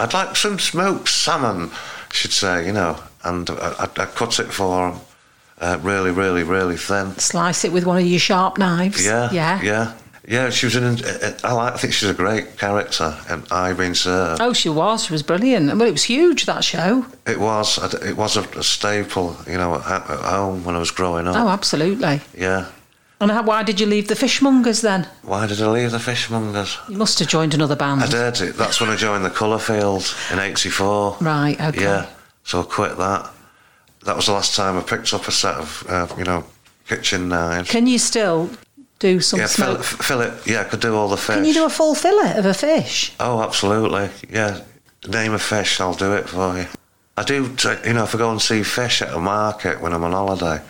[0.00, 1.70] I'd like some smoked salmon,
[2.12, 5.00] she'd say, you know, and I, I'd, I'd cut it for 'em,
[5.58, 7.16] uh, really, really, really thin.
[7.18, 9.04] Slice it with one of your sharp knives.
[9.04, 9.60] Yeah, Yeah.
[9.62, 9.92] yeah,
[10.26, 10.50] yeah.
[10.50, 10.84] She was in.
[10.84, 11.74] uh, I like.
[11.74, 14.40] I think she's a great character, and I been served.
[14.40, 15.04] Oh, she was.
[15.06, 15.66] She was brilliant.
[15.68, 17.06] Well, it was huge, that show.
[17.26, 17.78] It was.
[18.02, 21.36] It was a, a staple, you know, at, at home when I was growing up.
[21.36, 22.20] Oh, absolutely.
[22.36, 22.66] Yeah.
[23.18, 25.08] And how, why did you leave the Fishmongers then?
[25.22, 26.76] Why did I leave the fishmongers?
[26.90, 28.02] You must have joined another band.
[28.02, 28.40] I did.
[28.42, 31.16] It- That's when I joined the Colourfield in '84.
[31.22, 31.80] Right, okay.
[31.82, 32.06] Yeah.
[32.44, 33.30] So I quit that.
[34.04, 36.44] That was the last time I picked up a set of, uh, you know,
[36.86, 37.70] kitchen knives.
[37.70, 38.50] Can you still
[38.98, 40.32] do some yeah, fillet, fillet.
[40.46, 41.36] Yeah, I could do all the fish.
[41.36, 43.12] Can you do a full fillet of a fish?
[43.20, 44.08] Oh, absolutely.
[44.30, 44.62] Yeah.
[45.08, 46.66] Name a fish, I'll do it for you.
[47.16, 47.54] I do,
[47.84, 50.60] you know, if I go and see fish at a market when I'm on holiday,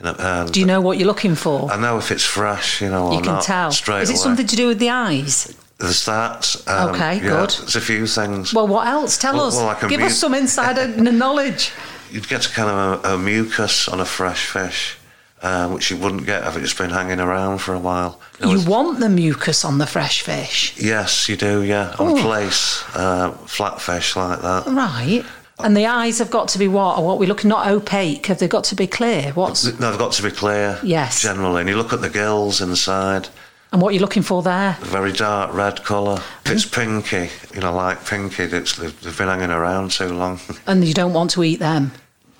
[0.00, 1.70] Do you know what you're looking for?
[1.70, 3.70] I know if it's fresh, you know, or you can not tell.
[3.70, 4.22] straight Is it away.
[4.22, 5.54] something to do with the eyes?
[5.78, 6.56] There's that.
[6.66, 7.50] Um, Okay, yeah, good.
[7.50, 8.52] There's a few things.
[8.54, 9.16] Well, what else?
[9.18, 9.56] Tell Well- us.
[9.56, 11.72] well, Give read- us some insider knowledge.
[12.10, 14.96] You'd get a kind of a, a mucus on a fresh fish,
[15.42, 18.20] uh, which you wouldn't get if it's been hanging around for a while.
[18.40, 20.74] know, You want the mucus on the fresh fish.
[20.78, 21.94] Yes, you do, yeah.
[21.98, 22.22] On Oh.
[22.22, 24.66] place, uh, flat fish like that.
[24.66, 25.24] Right.
[25.58, 26.98] And the eyes have got to be what?
[26.98, 28.26] Or what we're looking not opaque.
[28.26, 29.32] Have they got to be clear?
[29.34, 30.78] What's No, they've got to be clear.
[30.82, 31.22] Yes.
[31.22, 31.60] Generally.
[31.60, 33.28] And you look at the gills inside,
[33.72, 34.76] and what are you're looking for there?
[34.80, 36.20] a very dark red colour.
[36.44, 40.40] If it's pinky, you know, like pinky, it's, they've, they've been hanging around too long.
[40.66, 41.92] And you don't want to eat them.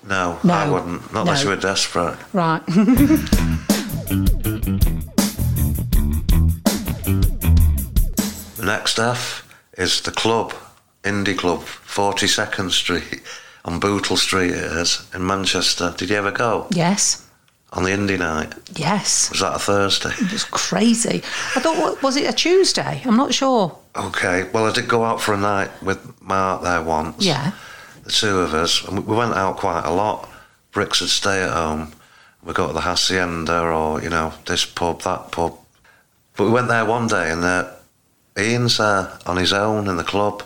[0.07, 0.53] No, No.
[0.53, 1.13] I wouldn't.
[1.13, 1.49] Not unless No.
[1.51, 2.17] you were desperate.
[2.33, 2.61] Right.
[8.55, 10.53] The next F is the club,
[11.03, 13.21] Indie Club, 42nd Street,
[13.65, 15.93] on Bootle Street it is, in Manchester.
[15.97, 16.67] Did you ever go?
[16.71, 17.19] yes.
[17.75, 18.53] On the Indie night?
[18.75, 19.31] Yes.
[19.31, 20.11] Was that a Thursday?
[20.19, 21.23] It was crazy.
[21.55, 23.01] I thought, was it a Tuesday?
[23.03, 23.75] I'm not sure.
[23.95, 27.25] Okay, well, I did go out for a night with Mark there once.
[27.25, 27.53] Yeah.
[28.03, 30.29] The two of us, and we- we went out quite a lot.
[30.73, 31.93] Brix would stay at home.
[32.43, 35.57] We go to the Hacienda or, you know, this pub, that pub.
[36.35, 37.65] But we went there one day and uh,
[38.37, 40.43] Ian's there on his own in the club.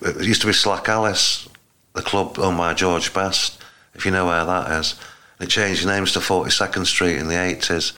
[0.00, 1.48] It used to be Slack Alice,
[1.94, 3.58] the club owned by George Best,
[3.94, 4.96] if you know where that is.
[5.40, 7.92] It changed names to 42nd Street in the 80s.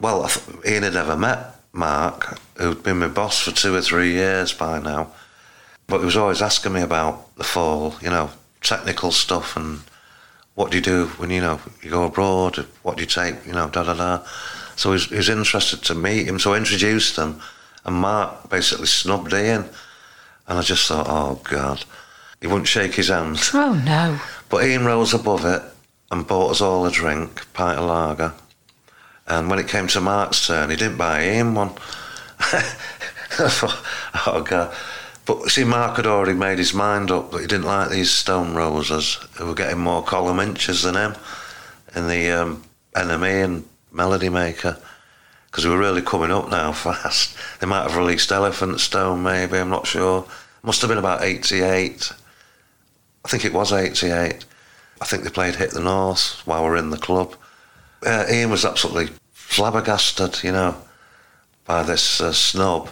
[0.00, 0.30] Well,
[0.66, 4.78] Ian had never met Mark, who'd been my boss for two or three years by
[4.80, 5.12] now.
[5.88, 9.80] But he was always asking me about the fall, you know, technical stuff and
[10.58, 12.66] what do you do when you know you go abroad?
[12.82, 13.46] What do you take?
[13.46, 14.24] You know, da da da.
[14.74, 16.40] So he was, he was interested to meet him.
[16.40, 17.40] So I introduced him,
[17.84, 19.66] and Mark basically snubbed Ian.
[20.48, 21.84] And I just thought, oh God,
[22.40, 23.38] he wouldn't shake his hand.
[23.54, 24.18] Oh no.
[24.48, 25.62] But Ian rose above it
[26.10, 28.34] and bought us all a drink, pint of lager.
[29.28, 31.70] And when it came to Mark's turn, he didn't buy Ian one.
[32.40, 33.84] I thought,
[34.26, 34.74] oh God.
[35.28, 38.54] But see, Mark had already made his mind up that he didn't like these stone
[38.54, 41.16] roses who were getting more column inches than him
[41.94, 42.64] in the um,
[42.96, 44.78] NME and Melody Maker
[45.50, 47.36] because we were really coming up now fast.
[47.60, 50.26] They might have released Elephant Stone, maybe, I'm not sure.
[50.62, 52.10] Must have been about 88.
[53.22, 54.46] I think it was 88.
[54.98, 57.34] I think they played Hit the North while we were in the club.
[58.02, 60.74] Uh, Ian was absolutely flabbergasted, you know,
[61.66, 62.88] by this uh, snub.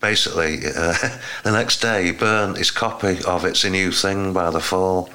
[0.00, 0.94] Basically, uh,
[1.44, 5.10] the next day he burnt his copy of It's a New Thing by The Fall,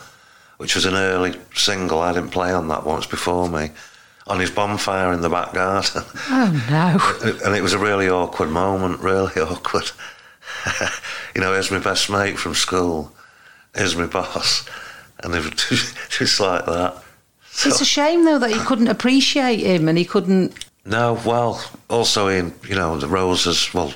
[0.58, 2.00] which was an early single.
[2.00, 3.72] I didn't play on that once before me
[4.28, 6.04] on his bonfire in the back garden.
[6.30, 7.40] Oh no!
[7.46, 9.92] and it was a really awkward moment, really awkward.
[11.36, 13.12] you know, here's my best mate from school,
[13.76, 14.68] here's my boss,
[15.24, 17.04] and they were just like that.
[17.52, 20.66] So, it's a shame though that he couldn't appreciate him and he couldn't.
[20.86, 23.74] No, well, also in you know the roses.
[23.74, 23.94] Well,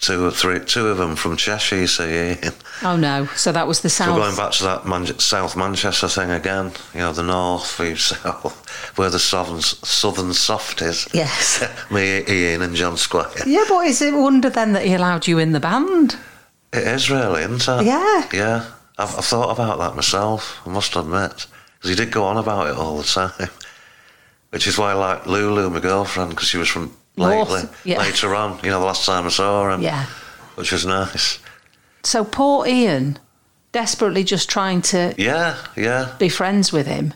[0.00, 1.76] two or three, two of them from Cheshire.
[1.76, 2.54] You see, Ian.
[2.82, 3.26] Oh no!
[3.36, 4.16] So that was the south.
[4.16, 6.72] We're going back to that Man- South Manchester thing again.
[6.94, 8.66] You know, the north v south,
[8.98, 11.06] where the southern southern soft is.
[11.12, 11.62] Yes.
[11.90, 13.30] Me, Ian, and John Squire.
[13.46, 16.16] Yeah, but is it a wonder then that he allowed you in the band?
[16.72, 17.84] It is really, isn't it?
[17.86, 18.28] Yeah.
[18.32, 18.66] Yeah.
[18.96, 20.60] I've, I've thought about that myself.
[20.66, 21.46] I must admit,
[21.78, 23.04] because he did go on about it all the
[23.38, 23.50] time.
[24.50, 27.98] Which is why I like Lulu, my girlfriend, because she was from Lately, yeah.
[27.98, 28.58] later on.
[28.62, 29.82] You know, the last time I saw him.
[29.82, 30.06] Yeah.
[30.54, 31.38] Which was nice.
[32.02, 33.18] So poor Ian,
[33.72, 36.14] desperately just trying to Yeah, yeah.
[36.18, 37.12] be friends with him,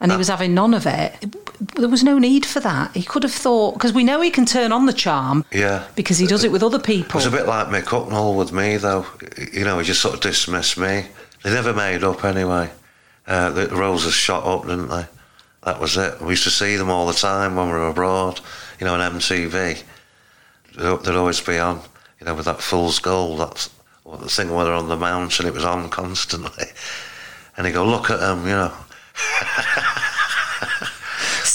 [0.00, 1.12] and he was having none of it.
[1.76, 2.94] There was no need for that.
[2.96, 5.84] He could have thought because we know he can turn on the charm Yeah.
[5.94, 7.18] because he does it with other It people.
[7.18, 9.06] was a bit like Mick Hucknall with me, though.
[9.52, 11.06] You know, he just sort of dismissed me.
[11.44, 12.70] They never made up anyway.
[13.26, 15.06] Uh, the roses shot up, didn't they?
[15.64, 16.20] That was it.
[16.20, 18.40] We used to see them all the time when we were abroad,
[18.82, 19.80] you know, on MTV.
[20.76, 21.80] They'd always be on,
[22.18, 23.38] you know, with that fool's gold.
[23.38, 23.70] That's
[24.04, 26.64] the thing where they're on the mountain, it was on constantly.
[27.54, 28.72] And he'd go, look at them, you know.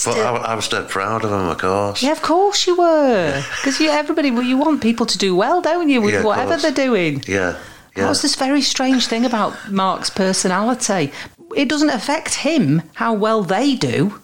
[0.05, 2.03] but I, I was dead proud of him, of course.
[2.03, 3.43] yeah, of course you were.
[3.55, 6.49] Because you, everybody, well, you want people to do well, don't you, with Yeah, whatever
[6.51, 6.61] course.
[6.61, 7.23] they're doing.
[7.27, 7.57] Yeah,
[7.95, 11.11] That was this very strange thing about Mark's personality.
[11.55, 14.21] It doesn't affect him how well they do,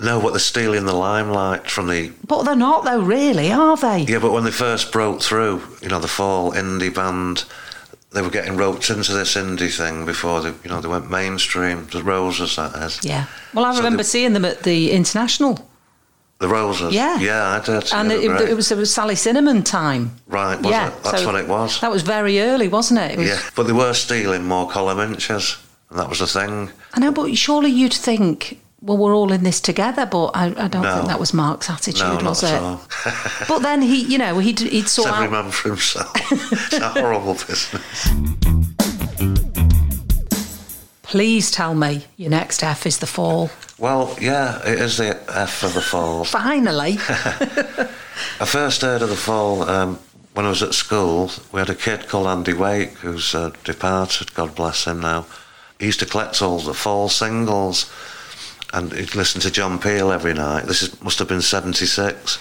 [0.00, 4.02] No, but they're stealing the limelight from the but they're not, though, really, are they?
[4.02, 7.44] Yeah, but when they first broke through, you know, the fall indie band,
[8.12, 11.88] they were getting roped into this indie thing before they, you know, they went mainstream.
[11.90, 13.00] The Roses, that is.
[13.04, 13.26] Yeah.
[13.52, 15.68] Well, I So remember the- seeing them at the International,
[16.38, 16.94] The Roses.
[16.94, 17.18] Yeah.
[17.18, 17.92] Yeah, I did.
[17.92, 20.12] and it, it, was, it was Sally Cinnamon time.
[20.28, 20.56] right.
[20.62, 21.02] Was yeah, it?
[21.02, 21.80] That's so what it was.
[21.80, 23.10] That was very early, wasn't it?
[23.12, 25.56] it was, Yeah, but they were stealing more column inches,
[25.90, 26.70] and that was the thing.
[26.94, 30.68] I know, but surely you'd think, well, we're all in this together, but I, I
[30.68, 30.94] don't No.
[30.94, 32.60] think that was Mark's attitude, No, was it?
[33.48, 35.30] But then he, you know, he'd, he'd sort every out.
[35.32, 36.12] man for himself.
[36.32, 38.08] it's a horrible business.
[41.02, 43.50] Please tell me your next F is the fall.
[43.78, 46.24] Well, yeah, it is the F of the fall.
[46.24, 46.98] Finally.
[48.40, 49.98] I first heard of the fall um,
[50.34, 51.30] when I was at school.
[51.50, 55.26] We had a kid called Andy Wake who's uh, departed, God bless him now.
[55.80, 57.90] He used to collect all the fall singles
[58.72, 60.64] and he'd listen to John Peel every night.
[60.66, 62.38] This is, must have been 76.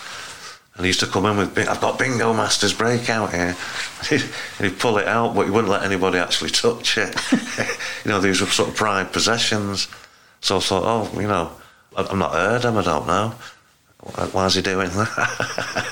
[0.76, 3.56] And he used to come in with, I've got Bingo Master's Breakout here.
[4.12, 4.22] and
[4.70, 7.16] he'd pull it out, but he wouldn't let anybody actually touch it.
[8.06, 9.88] you know, these were sort of pride possessions.
[10.42, 11.52] So I thought, oh, you know,
[11.96, 13.34] I- I've not heard him, I don't know.
[14.02, 15.86] Why- Why's he doing that?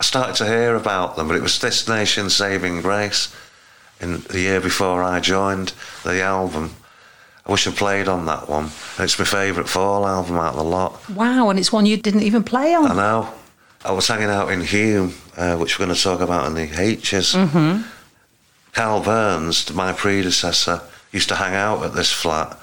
[0.00, 3.34] I started to hear about them, but it was This Nation Saving Grace
[4.00, 6.74] in the year before I joined the album.
[7.46, 8.64] I wish I played on that one.
[8.96, 11.08] And it's my favourite fall album out of the lot.
[11.10, 12.92] wow, and it's one you didn't even play on.
[12.92, 13.34] I know.
[13.84, 16.80] I was hanging out in Hulme, uh, which we're going to talk about in the
[16.80, 17.34] H's.
[17.34, 17.82] Mm-hmm.
[18.72, 22.56] Karl Burns, my predecessor, used to hang out at this flat,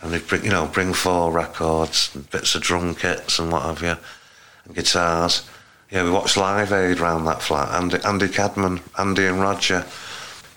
[0.00, 3.82] and he'd bring, you know, bring four records, bits of drum kits and what have
[3.82, 3.96] you,
[4.64, 5.48] and guitars.
[5.90, 7.68] Yeah, we watched Live Aid round that flat.
[7.74, 9.84] Andy, Andy Cadman, Andy and Roger.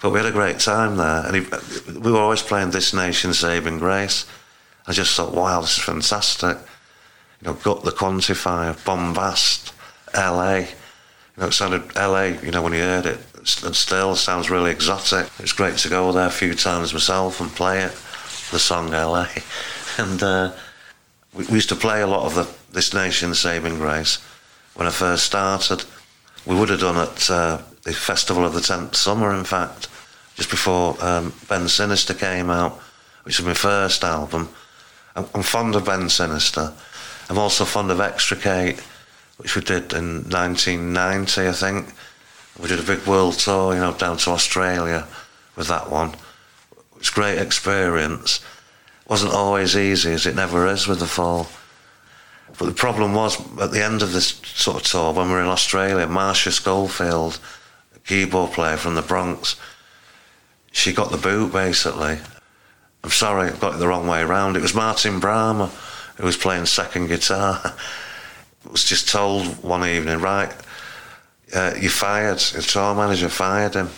[0.02, 3.34] But we had a great time there, and he, we were always playing This Nation
[3.34, 4.26] Saving Grace.
[4.88, 6.58] I just thought, wow, this is fantastic
[7.42, 9.72] you know, got the Quantifier, Bombast,
[10.14, 10.58] LA.
[10.58, 10.68] You
[11.42, 13.20] know, it sounded LA, you know, when you heard it,
[13.64, 15.30] and still sounds really exotic.
[15.40, 17.92] It's great to go there a few times myself and play it.
[18.52, 19.28] the song LA.
[19.98, 20.52] And uh,
[21.34, 24.18] we, we used to play a lot of the This Nation's Saving Grace
[24.74, 25.86] when I first started.
[26.46, 29.88] We would have done it uh, the Festival of the 10th Summer, in fact,
[30.36, 32.74] just before um, Bend Sinister came out,
[33.24, 34.50] which was my first album.
[35.16, 36.74] I'm, I'm fond of Bend Sinister.
[37.30, 38.80] I'm also fond of Extricate,
[39.38, 41.94] which we did in 1990, I think.
[42.60, 45.08] We did a big world tour, you know, down to Australia
[45.56, 46.10] with that one.
[46.10, 48.40] It was a great experience.
[49.02, 51.48] It wasn't always easy, as it never is with the fall.
[52.58, 55.42] But the problem was, at the end of this sort of tour, when we were
[55.42, 57.40] in Australia, Marcia Schofield,
[58.06, 59.56] keyboard player from the Bronx,
[60.72, 62.18] she got the boot, basically.
[63.04, 64.58] I'm sorry, I got it the wrong way around.
[64.58, 65.72] It was Martin Bramah
[66.18, 67.76] who was playing second guitar.
[68.72, 70.52] was just told one evening, right,
[71.54, 73.90] uh, you fired, the tour manager fired him.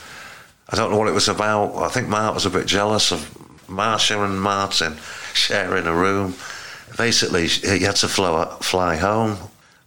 [0.69, 1.75] I don't know what it was about.
[1.77, 4.97] I think Mark was a bit jealous of Marcia and Martin
[5.33, 6.35] sharing a room.
[6.97, 9.37] Basically, he had to fly, fly home.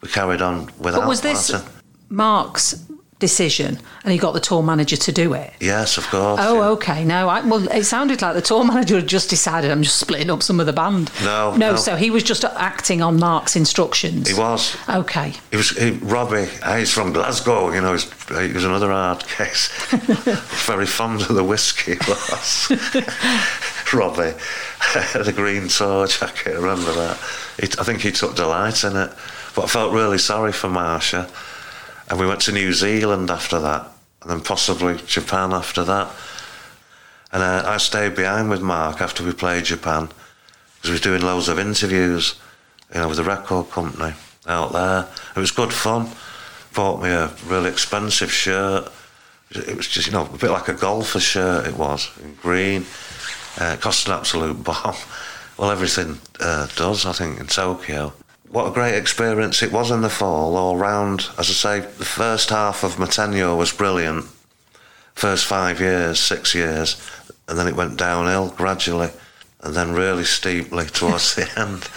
[0.00, 1.68] We carried on without But was this Martin.
[2.08, 2.86] Mark's
[3.20, 5.52] decision and he got the tour manager to do it?
[5.60, 6.40] Yes, of course.
[6.42, 6.68] Oh, yeah.
[6.70, 7.04] okay.
[7.04, 10.30] No, I, well, it sounded like the tour manager had just decided I'm just splitting
[10.30, 11.12] up some of the band.
[11.22, 11.72] No, no.
[11.72, 11.76] no.
[11.76, 14.28] So he was just acting on Mark's instructions.
[14.28, 14.76] He was.
[14.88, 15.34] Okay.
[15.52, 16.48] He was he, Robbie.
[16.62, 17.70] uh, He's from Glasgow.
[17.72, 19.68] You know, he's, he was another hard case.
[20.66, 21.96] Very fond of the whiskey.
[22.08, 22.72] Was
[23.92, 24.32] Robbie
[24.94, 26.52] the green tour jacket.
[26.52, 27.18] I remember that.
[27.78, 29.10] I think he took delight in it.
[29.54, 31.28] But I felt really sorry for Marcia,
[32.10, 33.88] and we went to New Zealand after that,
[34.20, 36.10] and then possibly Japan after that.
[37.32, 40.08] And uh, I stayed behind with Mark after we played Japan
[40.74, 42.34] because we were doing loads of interviews,
[42.92, 44.12] you know, with the record company
[44.46, 45.08] out there.
[45.36, 46.08] It was good fun.
[46.74, 48.90] Bought me a really expensive shirt.
[49.52, 51.68] It was just, you know, a bit like a golfer shirt.
[51.68, 52.86] It was in green.
[53.60, 54.96] Uh, it cost an absolute bomb.
[55.58, 58.14] Well, everything uh, does, I think, in Tokyo.
[58.50, 61.28] What a great experience it was in the fall, all round.
[61.38, 64.24] As I say, the first half of my tenure was brilliant.
[65.14, 67.00] First five years, six years,
[67.46, 69.10] and then it went downhill gradually,
[69.60, 71.88] and then really steeply towards the end.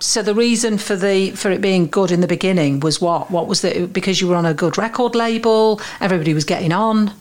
[0.00, 3.30] So the reason for the for it being good in the beginning was what?
[3.30, 3.90] What was it?
[3.90, 7.14] Because you were on a good record label, everybody was getting on.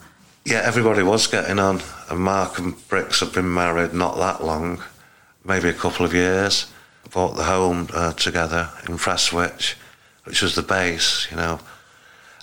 [0.43, 1.81] Yeah, everybody was getting on.
[2.09, 4.83] And Mark and Brix have been married not that long,
[5.45, 6.69] maybe a couple of years.
[7.11, 9.75] Bought the home uh, together in Prestwich,
[10.25, 11.59] which was the base, you know.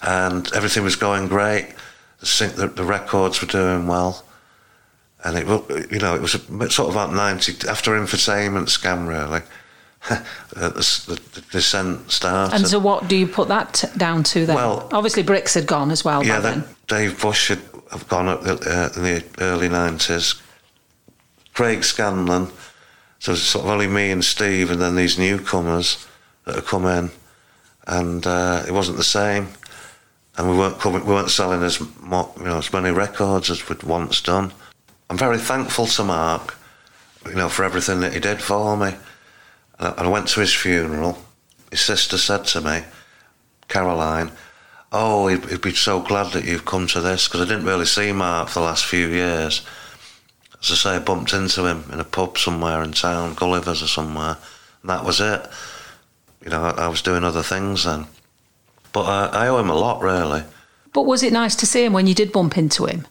[0.03, 1.75] And everything was going great.
[2.21, 4.25] The, the, the records were doing well.
[5.25, 9.41] And it, you know, it was a, sort of about 90, after Infotainment Scan, really.
[10.11, 10.69] uh, the,
[11.07, 12.55] the, the descent started.
[12.55, 14.57] And so, what do you put that t- down to then?
[14.57, 16.65] Well- obviously Brix had gone as well Yeah, then.
[16.87, 20.41] Dave Bush had have gone up the, uh, in the early 90s.
[21.55, 22.51] Craig Scanlon.
[23.19, 26.07] So it's sort of only me and Steve, and then these newcomers
[26.45, 27.11] that had come in,
[27.87, 29.49] and uh, it wasn't the same.
[30.37, 33.69] And we weren't coming, we weren't selling as mo- you know as many records as
[33.69, 34.53] we'd once done.
[35.09, 36.59] I'm very thankful to Mark,
[37.27, 38.95] you know, for everything that he did for me.
[39.79, 41.19] And I went to his funeral.
[41.71, 42.83] His sister said to me,
[43.69, 44.33] Caroline,
[44.93, 47.87] oh, he'd, he'd be so glad that you've come to this because I didn't really
[47.87, 49.63] see Mark for the last few years.
[50.67, 53.87] As I say, I bumped into him in a pub somewhere in town, Gulliver's or
[53.87, 54.37] somewhere,
[54.83, 55.47] and that was it.
[56.43, 58.07] You know, I, I was doing other things then.
[58.93, 60.43] But I, I owe him a lot, really.
[60.93, 63.07] But was it nice to see him when you did bump into him?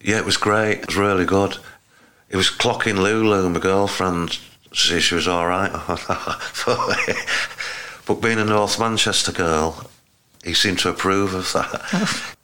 [0.00, 0.82] Yeah, it was great.
[0.82, 1.56] It was really good.
[2.28, 4.38] It was clocking Lulu, my girlfriend,
[4.70, 5.72] to see she was all right.
[8.06, 9.90] but being a North Manchester girl,
[10.44, 11.80] he seemed to approve of that.
[11.92, 12.34] Oh.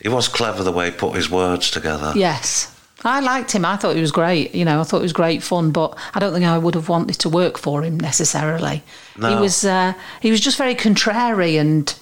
[0.00, 2.14] he was clever the way he put his words together.
[2.16, 2.72] Yes.
[3.04, 3.64] I liked him.
[3.64, 4.54] I thought he was great.
[4.54, 6.88] You know, I thought it was great fun, but I don't think I would have
[6.88, 8.82] wanted to work for him necessarily.
[9.16, 11.94] He was uh, he was just very contrary and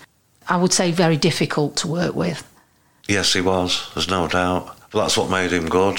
[0.49, 2.49] I would say very difficult to work with.
[3.09, 3.91] Yes, he was.
[3.95, 4.77] There's no doubt.
[4.91, 5.97] But that's what made him good.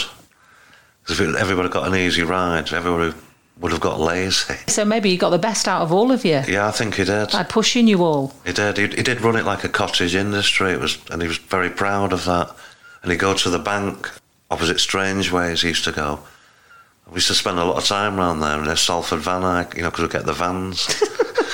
[1.04, 3.14] 'Cause if it- everybody got an easy ride, everybody
[3.60, 4.56] would have got lazy.
[4.68, 7.04] So maybe he got the best out of all of you Yeah, I think he
[7.04, 7.32] did.
[7.32, 8.34] by pushing you all.
[8.46, 8.78] He did.
[8.78, 10.72] He, he did run it like a cottage industry.
[10.72, 12.50] It was, and he was very proud of that.
[13.04, 14.10] And he'd go to the bank
[14.50, 15.62] opposite Strangeways.
[15.62, 16.20] He used to go.
[17.08, 19.76] We used to spend a lot of time around there in the Salford Van Eyck,
[19.76, 20.88] you know, because we get the vans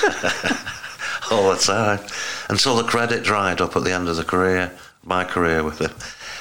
[1.30, 2.00] all the time
[2.48, 4.72] until the credit dried up at the end of the career,
[5.04, 5.92] my career with him.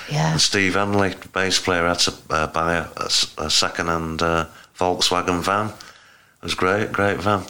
[0.10, 0.32] Yeah.
[0.32, 4.46] And Steve Hanley, bass player, had to uh, buy a, a a second-hand uh,
[4.78, 5.68] Volkswagen van.
[5.68, 7.44] It was great, great van.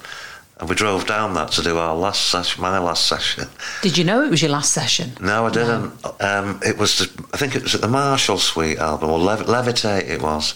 [0.62, 3.48] And we drove down that to do our last session, my last session.
[3.82, 5.14] Did you know it was your last session?
[5.20, 5.92] No, I didn't.
[6.22, 9.48] Um, it was, the, I think it was at the Marshall Suite album, or Lev-
[9.48, 10.54] Levitate it was.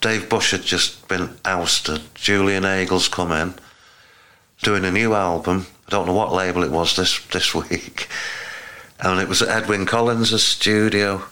[0.00, 2.02] Dave Bush had just been ousted.
[2.14, 3.54] Julia Nagle come in,
[4.62, 5.68] doing a new album.
[5.86, 8.08] I don't know what label it was this this week,
[8.98, 11.22] and it was at Edwyn Collins' studio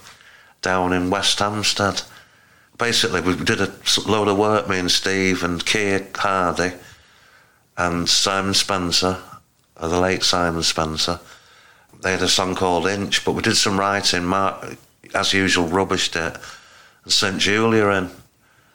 [0.63, 2.03] down in West Hampstead.
[2.79, 3.73] Basically, we did a
[4.07, 6.75] load of work, me and Steve and Keir Hardy
[7.77, 9.19] and Simon Spencer,
[9.77, 11.21] uh, the late Simon Spencer.
[12.03, 14.25] They had a song called Inch, but we did some writing.
[14.25, 14.77] Mark,
[15.15, 16.39] as usual, rubbished it
[17.05, 18.11] and sent Julia in,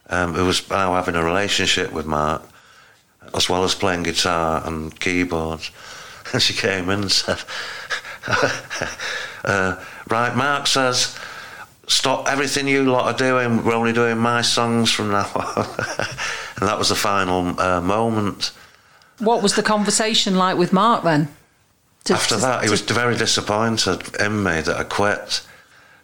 [0.10, 2.42] um, who was now having a relationship with Mark,
[3.34, 5.72] as well as playing guitar and keyboards.
[6.32, 7.40] And she came in and said,
[9.44, 11.16] uh, Right, Mark says,
[11.88, 13.64] stop everything you lot are doing.
[13.64, 15.66] We're only doing my songs from now on.
[16.58, 18.52] and that was the final uh, moment.
[19.20, 21.28] What was the conversation like with Mark then?
[22.06, 25.42] To, After to, that, he was very disappointed in me that I quit.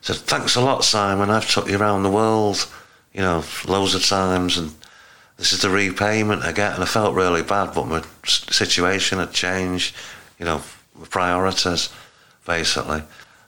[0.01, 1.29] Said, "Thanks a lot, Simon.
[1.29, 2.67] I've took you around the world,
[3.13, 4.75] you know, loads of times, and
[5.37, 9.31] this is the repayment I get." And I felt really bad, but my situation had
[9.31, 9.95] changed.
[10.37, 10.61] You know,
[10.99, 11.89] my priorities,
[12.45, 13.03] basically.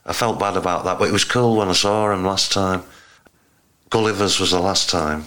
[0.06, 2.82] I felt bad about that, but it was cool when I saw him last time.
[3.90, 5.26] Gulliver's was the last time.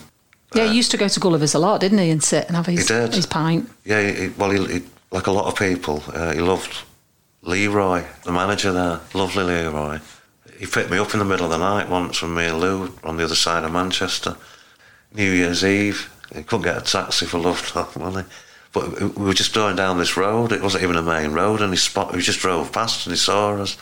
[0.54, 2.66] Yeah, he used to go to Gulliver's a lot, didn't he, and sit and have
[2.66, 3.70] his, his pint.
[3.86, 6.84] Yeah, he, well, he, he, like a lot of people, uh, he loved
[7.41, 9.99] Leroy, the manager there, lovely Leroy.
[10.60, 12.93] He picked me up in the middle of the night once from me and Lou
[13.04, 14.36] on the other side of Manchester.
[15.14, 18.28] New Year's Eve, he couldn't get a taxi for love nor money.
[18.74, 20.52] But we were just going down this road.
[20.52, 22.14] It wasn't even a main road, and he spot.
[22.14, 23.78] We just drove past, and he saw us.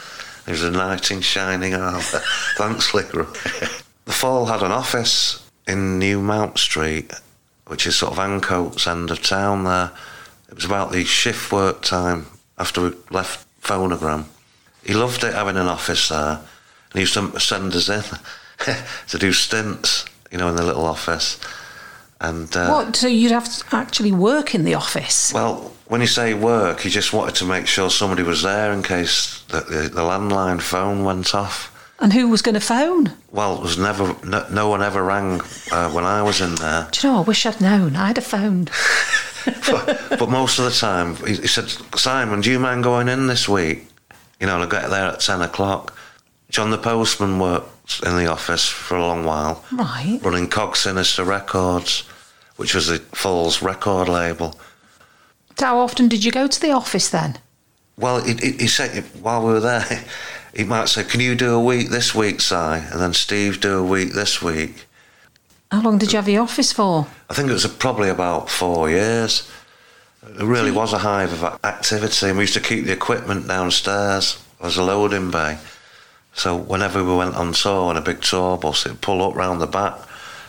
[0.47, 1.99] It was a knight in shining armour.
[2.57, 3.26] Thanks, Leroy.
[4.05, 7.13] the Fall had an office in New Mount Street,
[7.67, 9.91] which is sort of Ancoats end of town there.
[10.49, 12.26] It was about the shift work time
[12.57, 14.26] after we left Phonogram.
[14.84, 18.03] He loved it having an office there, and he used to send us in
[19.09, 21.39] to do stints, you know, in the little office.
[22.20, 22.95] And uh, what?
[22.95, 25.32] So you'd have to actually work in the office?
[25.32, 28.82] Well, when you say work, he just wanted to make sure somebody was there in
[28.82, 31.76] case the, the, the landline phone went off.
[32.02, 33.12] And who was going to phone?
[33.32, 34.16] Well, it was never.
[34.26, 35.41] No, no one ever rang
[35.72, 36.88] uh, when I was in there.
[36.91, 37.20] Do you know?
[37.20, 37.95] I wish I'd known.
[37.95, 38.72] I'd have phoned.
[39.70, 43.28] but, but, most of the time, he, he, said, "Simon, do you mind going in
[43.28, 43.86] this week?"
[44.39, 45.93] You know, and I get there at ten o'clock.
[46.50, 50.20] John the postman worked in the office for a long while, right?
[50.24, 52.02] Running Cog Sinister Records,
[52.56, 54.58] which was the Falls record label.
[55.60, 57.38] How often did you go to the office then?
[57.97, 60.06] Well, he, he said while we were there
[60.56, 63.78] he might say, "Can you do a week this week, Si?" And then Steve do
[63.78, 64.88] a week this week.
[65.72, 67.08] How long did you have the office for?
[67.30, 69.47] I think it was probably about four years.
[70.24, 72.28] It really was a hive of activity.
[72.28, 75.60] And we used to keep the equipment downstairs as a loading bay.
[76.34, 79.62] So whenever we went on tour on a big tour bus, it'd pull up round
[79.62, 79.95] the back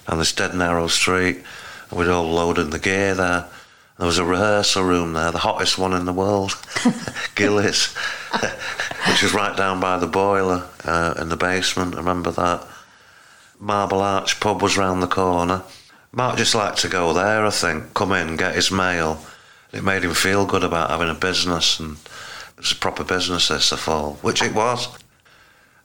[0.08, 1.42] on this dead narrow street,
[1.90, 3.46] and we'd all load in the gear there.
[4.00, 6.58] There was a rehearsal room there, the hottest one in the world,
[7.34, 7.94] Gillies,
[9.06, 11.94] which was right down by the boiler uh, in the basement.
[11.94, 12.66] I remember that.
[13.58, 15.64] Marble Arch pub was round the corner.
[16.12, 19.22] Mark just liked to go there, I think, come in, get his mail.
[19.70, 23.48] It made him feel good about having a business, and it was a proper business
[23.48, 24.88] this fall, which it was.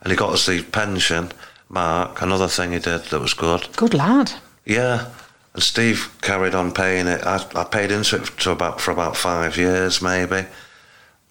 [0.00, 1.32] And he got us the pension.
[1.68, 3.68] Mark, another thing he did that was good.
[3.76, 4.32] Good lad.
[4.64, 5.10] Yeah,
[5.56, 7.24] and Steve carried on paying it.
[7.24, 10.44] I, I paid into it to about for about five years, maybe.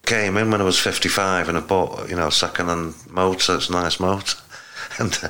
[0.01, 3.55] Came in when I was 55 and I bought, you know, a second-hand motor.
[3.55, 4.39] It's a nice motor.
[4.99, 5.27] and uh,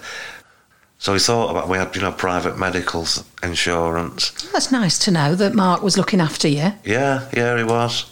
[0.98, 3.06] so we thought about, we had, you know, private medical
[3.44, 4.30] insurance.
[4.54, 6.72] That's nice to know that Mark was looking after you.
[6.86, 8.10] Yeah, yeah, he was.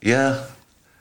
[0.00, 0.46] Yeah.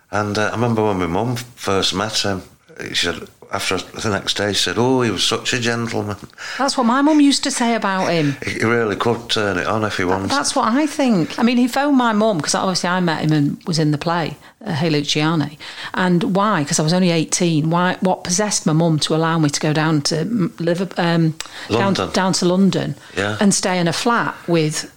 [0.09, 2.41] And uh, I remember when my mum first met him,
[2.79, 6.17] she said, after the next day, said, "Oh, he was such a gentleman."
[6.57, 8.37] That's what my mum used to say about him.
[8.45, 10.29] He really could turn it on if he wanted.
[10.29, 11.39] That's what I think.
[11.39, 13.97] I mean, he phoned my mum because obviously I met him and was in the
[13.97, 15.57] play, uh, Hey Luciani,
[15.93, 16.63] and why?
[16.63, 17.69] Because I was only eighteen.
[17.69, 17.97] Why?
[18.01, 20.25] What possessed my mum to allow me to go down to
[20.59, 21.35] Liverpool, um,
[21.69, 23.37] down, down to London, yeah.
[23.41, 24.95] and stay in a flat with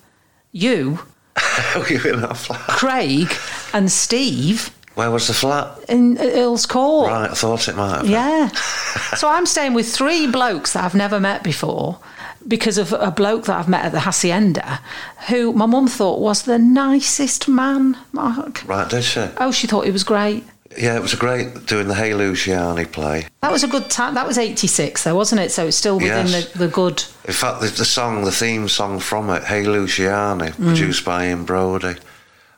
[0.52, 0.98] you,
[1.88, 3.32] you in a flat, Craig,
[3.72, 5.78] and Steve where was the flat?
[5.88, 7.10] In Earl's Court.
[7.10, 8.08] Right, I thought it might have.
[8.08, 8.48] Yeah.
[9.16, 11.98] so I'm staying with three blokes that I've never met before
[12.46, 14.80] because of a bloke that I've met at the Hacienda
[15.28, 18.64] who my mum thought was the nicest man, Mark.
[18.66, 19.26] Right, did she?
[19.38, 20.44] Oh, she thought he was great.
[20.76, 23.26] Yeah, it was a great doing the Hey Luciani play.
[23.42, 24.14] That was a good time.
[24.14, 25.50] That was 86, though, wasn't it?
[25.50, 26.52] So it's still within yes.
[26.52, 27.04] the, the good.
[27.26, 30.66] In fact, the, the, song, the theme song from it, Hey Luciani, mm.
[30.66, 31.98] produced by Ian Broudie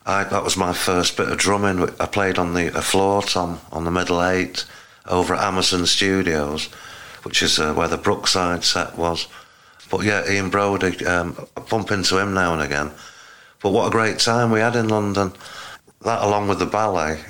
[0.06, 1.88] I, that was my first bit of drumming.
[1.98, 4.66] I played on the a floor tom on the middle eight
[5.06, 6.66] over at Amazon Studios,
[7.22, 9.28] which is uh, where the Brookside set was.
[9.90, 12.90] But yeah, Ian Broudie, um, I bump into him now and again.
[13.62, 15.32] But what a great time we had in London.
[16.02, 17.20] That, along with the ballet,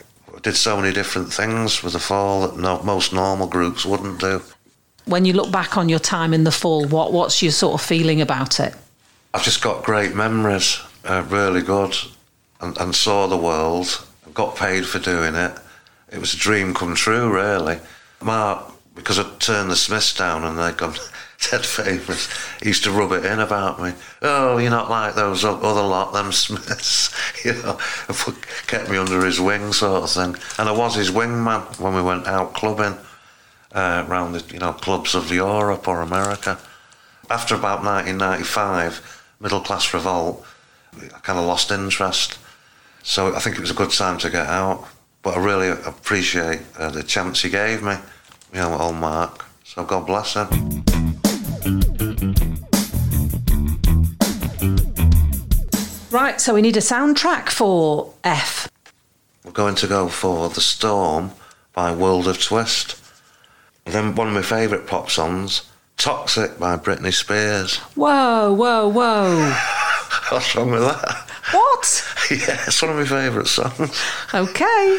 [0.43, 4.43] did so many different things with the fall that no, most normal groups wouldn't do.
[5.07, 7.87] When you look back on your time in the fall, what what's your sort of
[7.87, 8.75] feeling about it?
[9.33, 11.97] I've just got great memories, uh, really good,
[12.65, 14.05] and, and saw the world.
[14.33, 15.53] Got paid for doing it.
[16.11, 17.79] It was a dream come true, really.
[18.23, 20.95] Mark, because I turned the Smiths down and they'd gone
[21.51, 22.29] dead famous,
[22.61, 23.93] he used to rub it in about me.
[24.23, 27.11] Oh, you're not like those other lot, them Smiths.
[27.45, 27.79] you know,
[28.67, 30.43] kept me under his wing, sort of thing.
[30.59, 32.97] And I was his wingman when we went out clubbing
[33.73, 36.59] uh, around the you know clubs of Europe or America.
[37.31, 40.45] After about 1995, middle class revolt,
[40.97, 42.39] I kind of lost interest.
[43.05, 44.89] So I think it was a good time to get out.
[45.23, 47.95] But I really appreciate uh, the chance he gave me,
[48.53, 49.45] you know, old Mark.
[49.63, 50.49] So God bless him.
[56.11, 58.69] Right, so we need a soundtrack for F.
[59.45, 61.33] We're going to go for The Storm
[61.73, 63.01] by World of Twist.
[63.85, 67.77] And then one of my favourite pop songs, Toxic by Britney Spears.
[67.97, 69.51] Whoa, whoa, whoa.
[70.31, 71.34] What's wrong with that?
[72.31, 74.01] Yeah, it's one of my favourite songs.
[74.33, 74.99] Okay.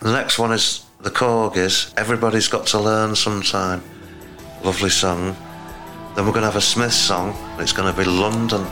[0.00, 3.82] The next one is The Korgis, Everybody's Got to Learn Sometime.
[4.64, 5.36] Lovely song.
[6.14, 8.64] Then we're going to have a Smith song, it's going to be London.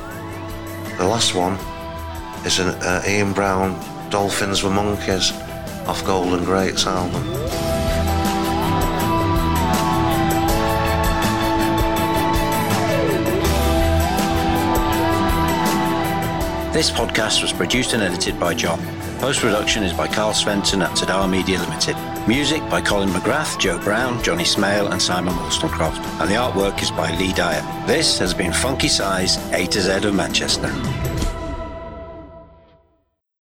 [0.98, 1.54] The last one
[2.46, 3.78] is an uh, Ian Brown,
[4.11, 5.32] Dolphins Were Monkeys,
[5.86, 7.69] off Golden Greats album.
[16.72, 18.78] This podcast was produced and edited by John.
[19.18, 21.96] Post production is by Carl Svensson at Tadar Media Limited.
[22.28, 25.98] Music by Colin McGrath, Joe Brown, Johnny Smale, and Simon Wolstencroft.
[26.20, 27.60] And the artwork is by Lee Dyer.
[27.88, 30.68] This has been Funky Size A to Z of Manchester.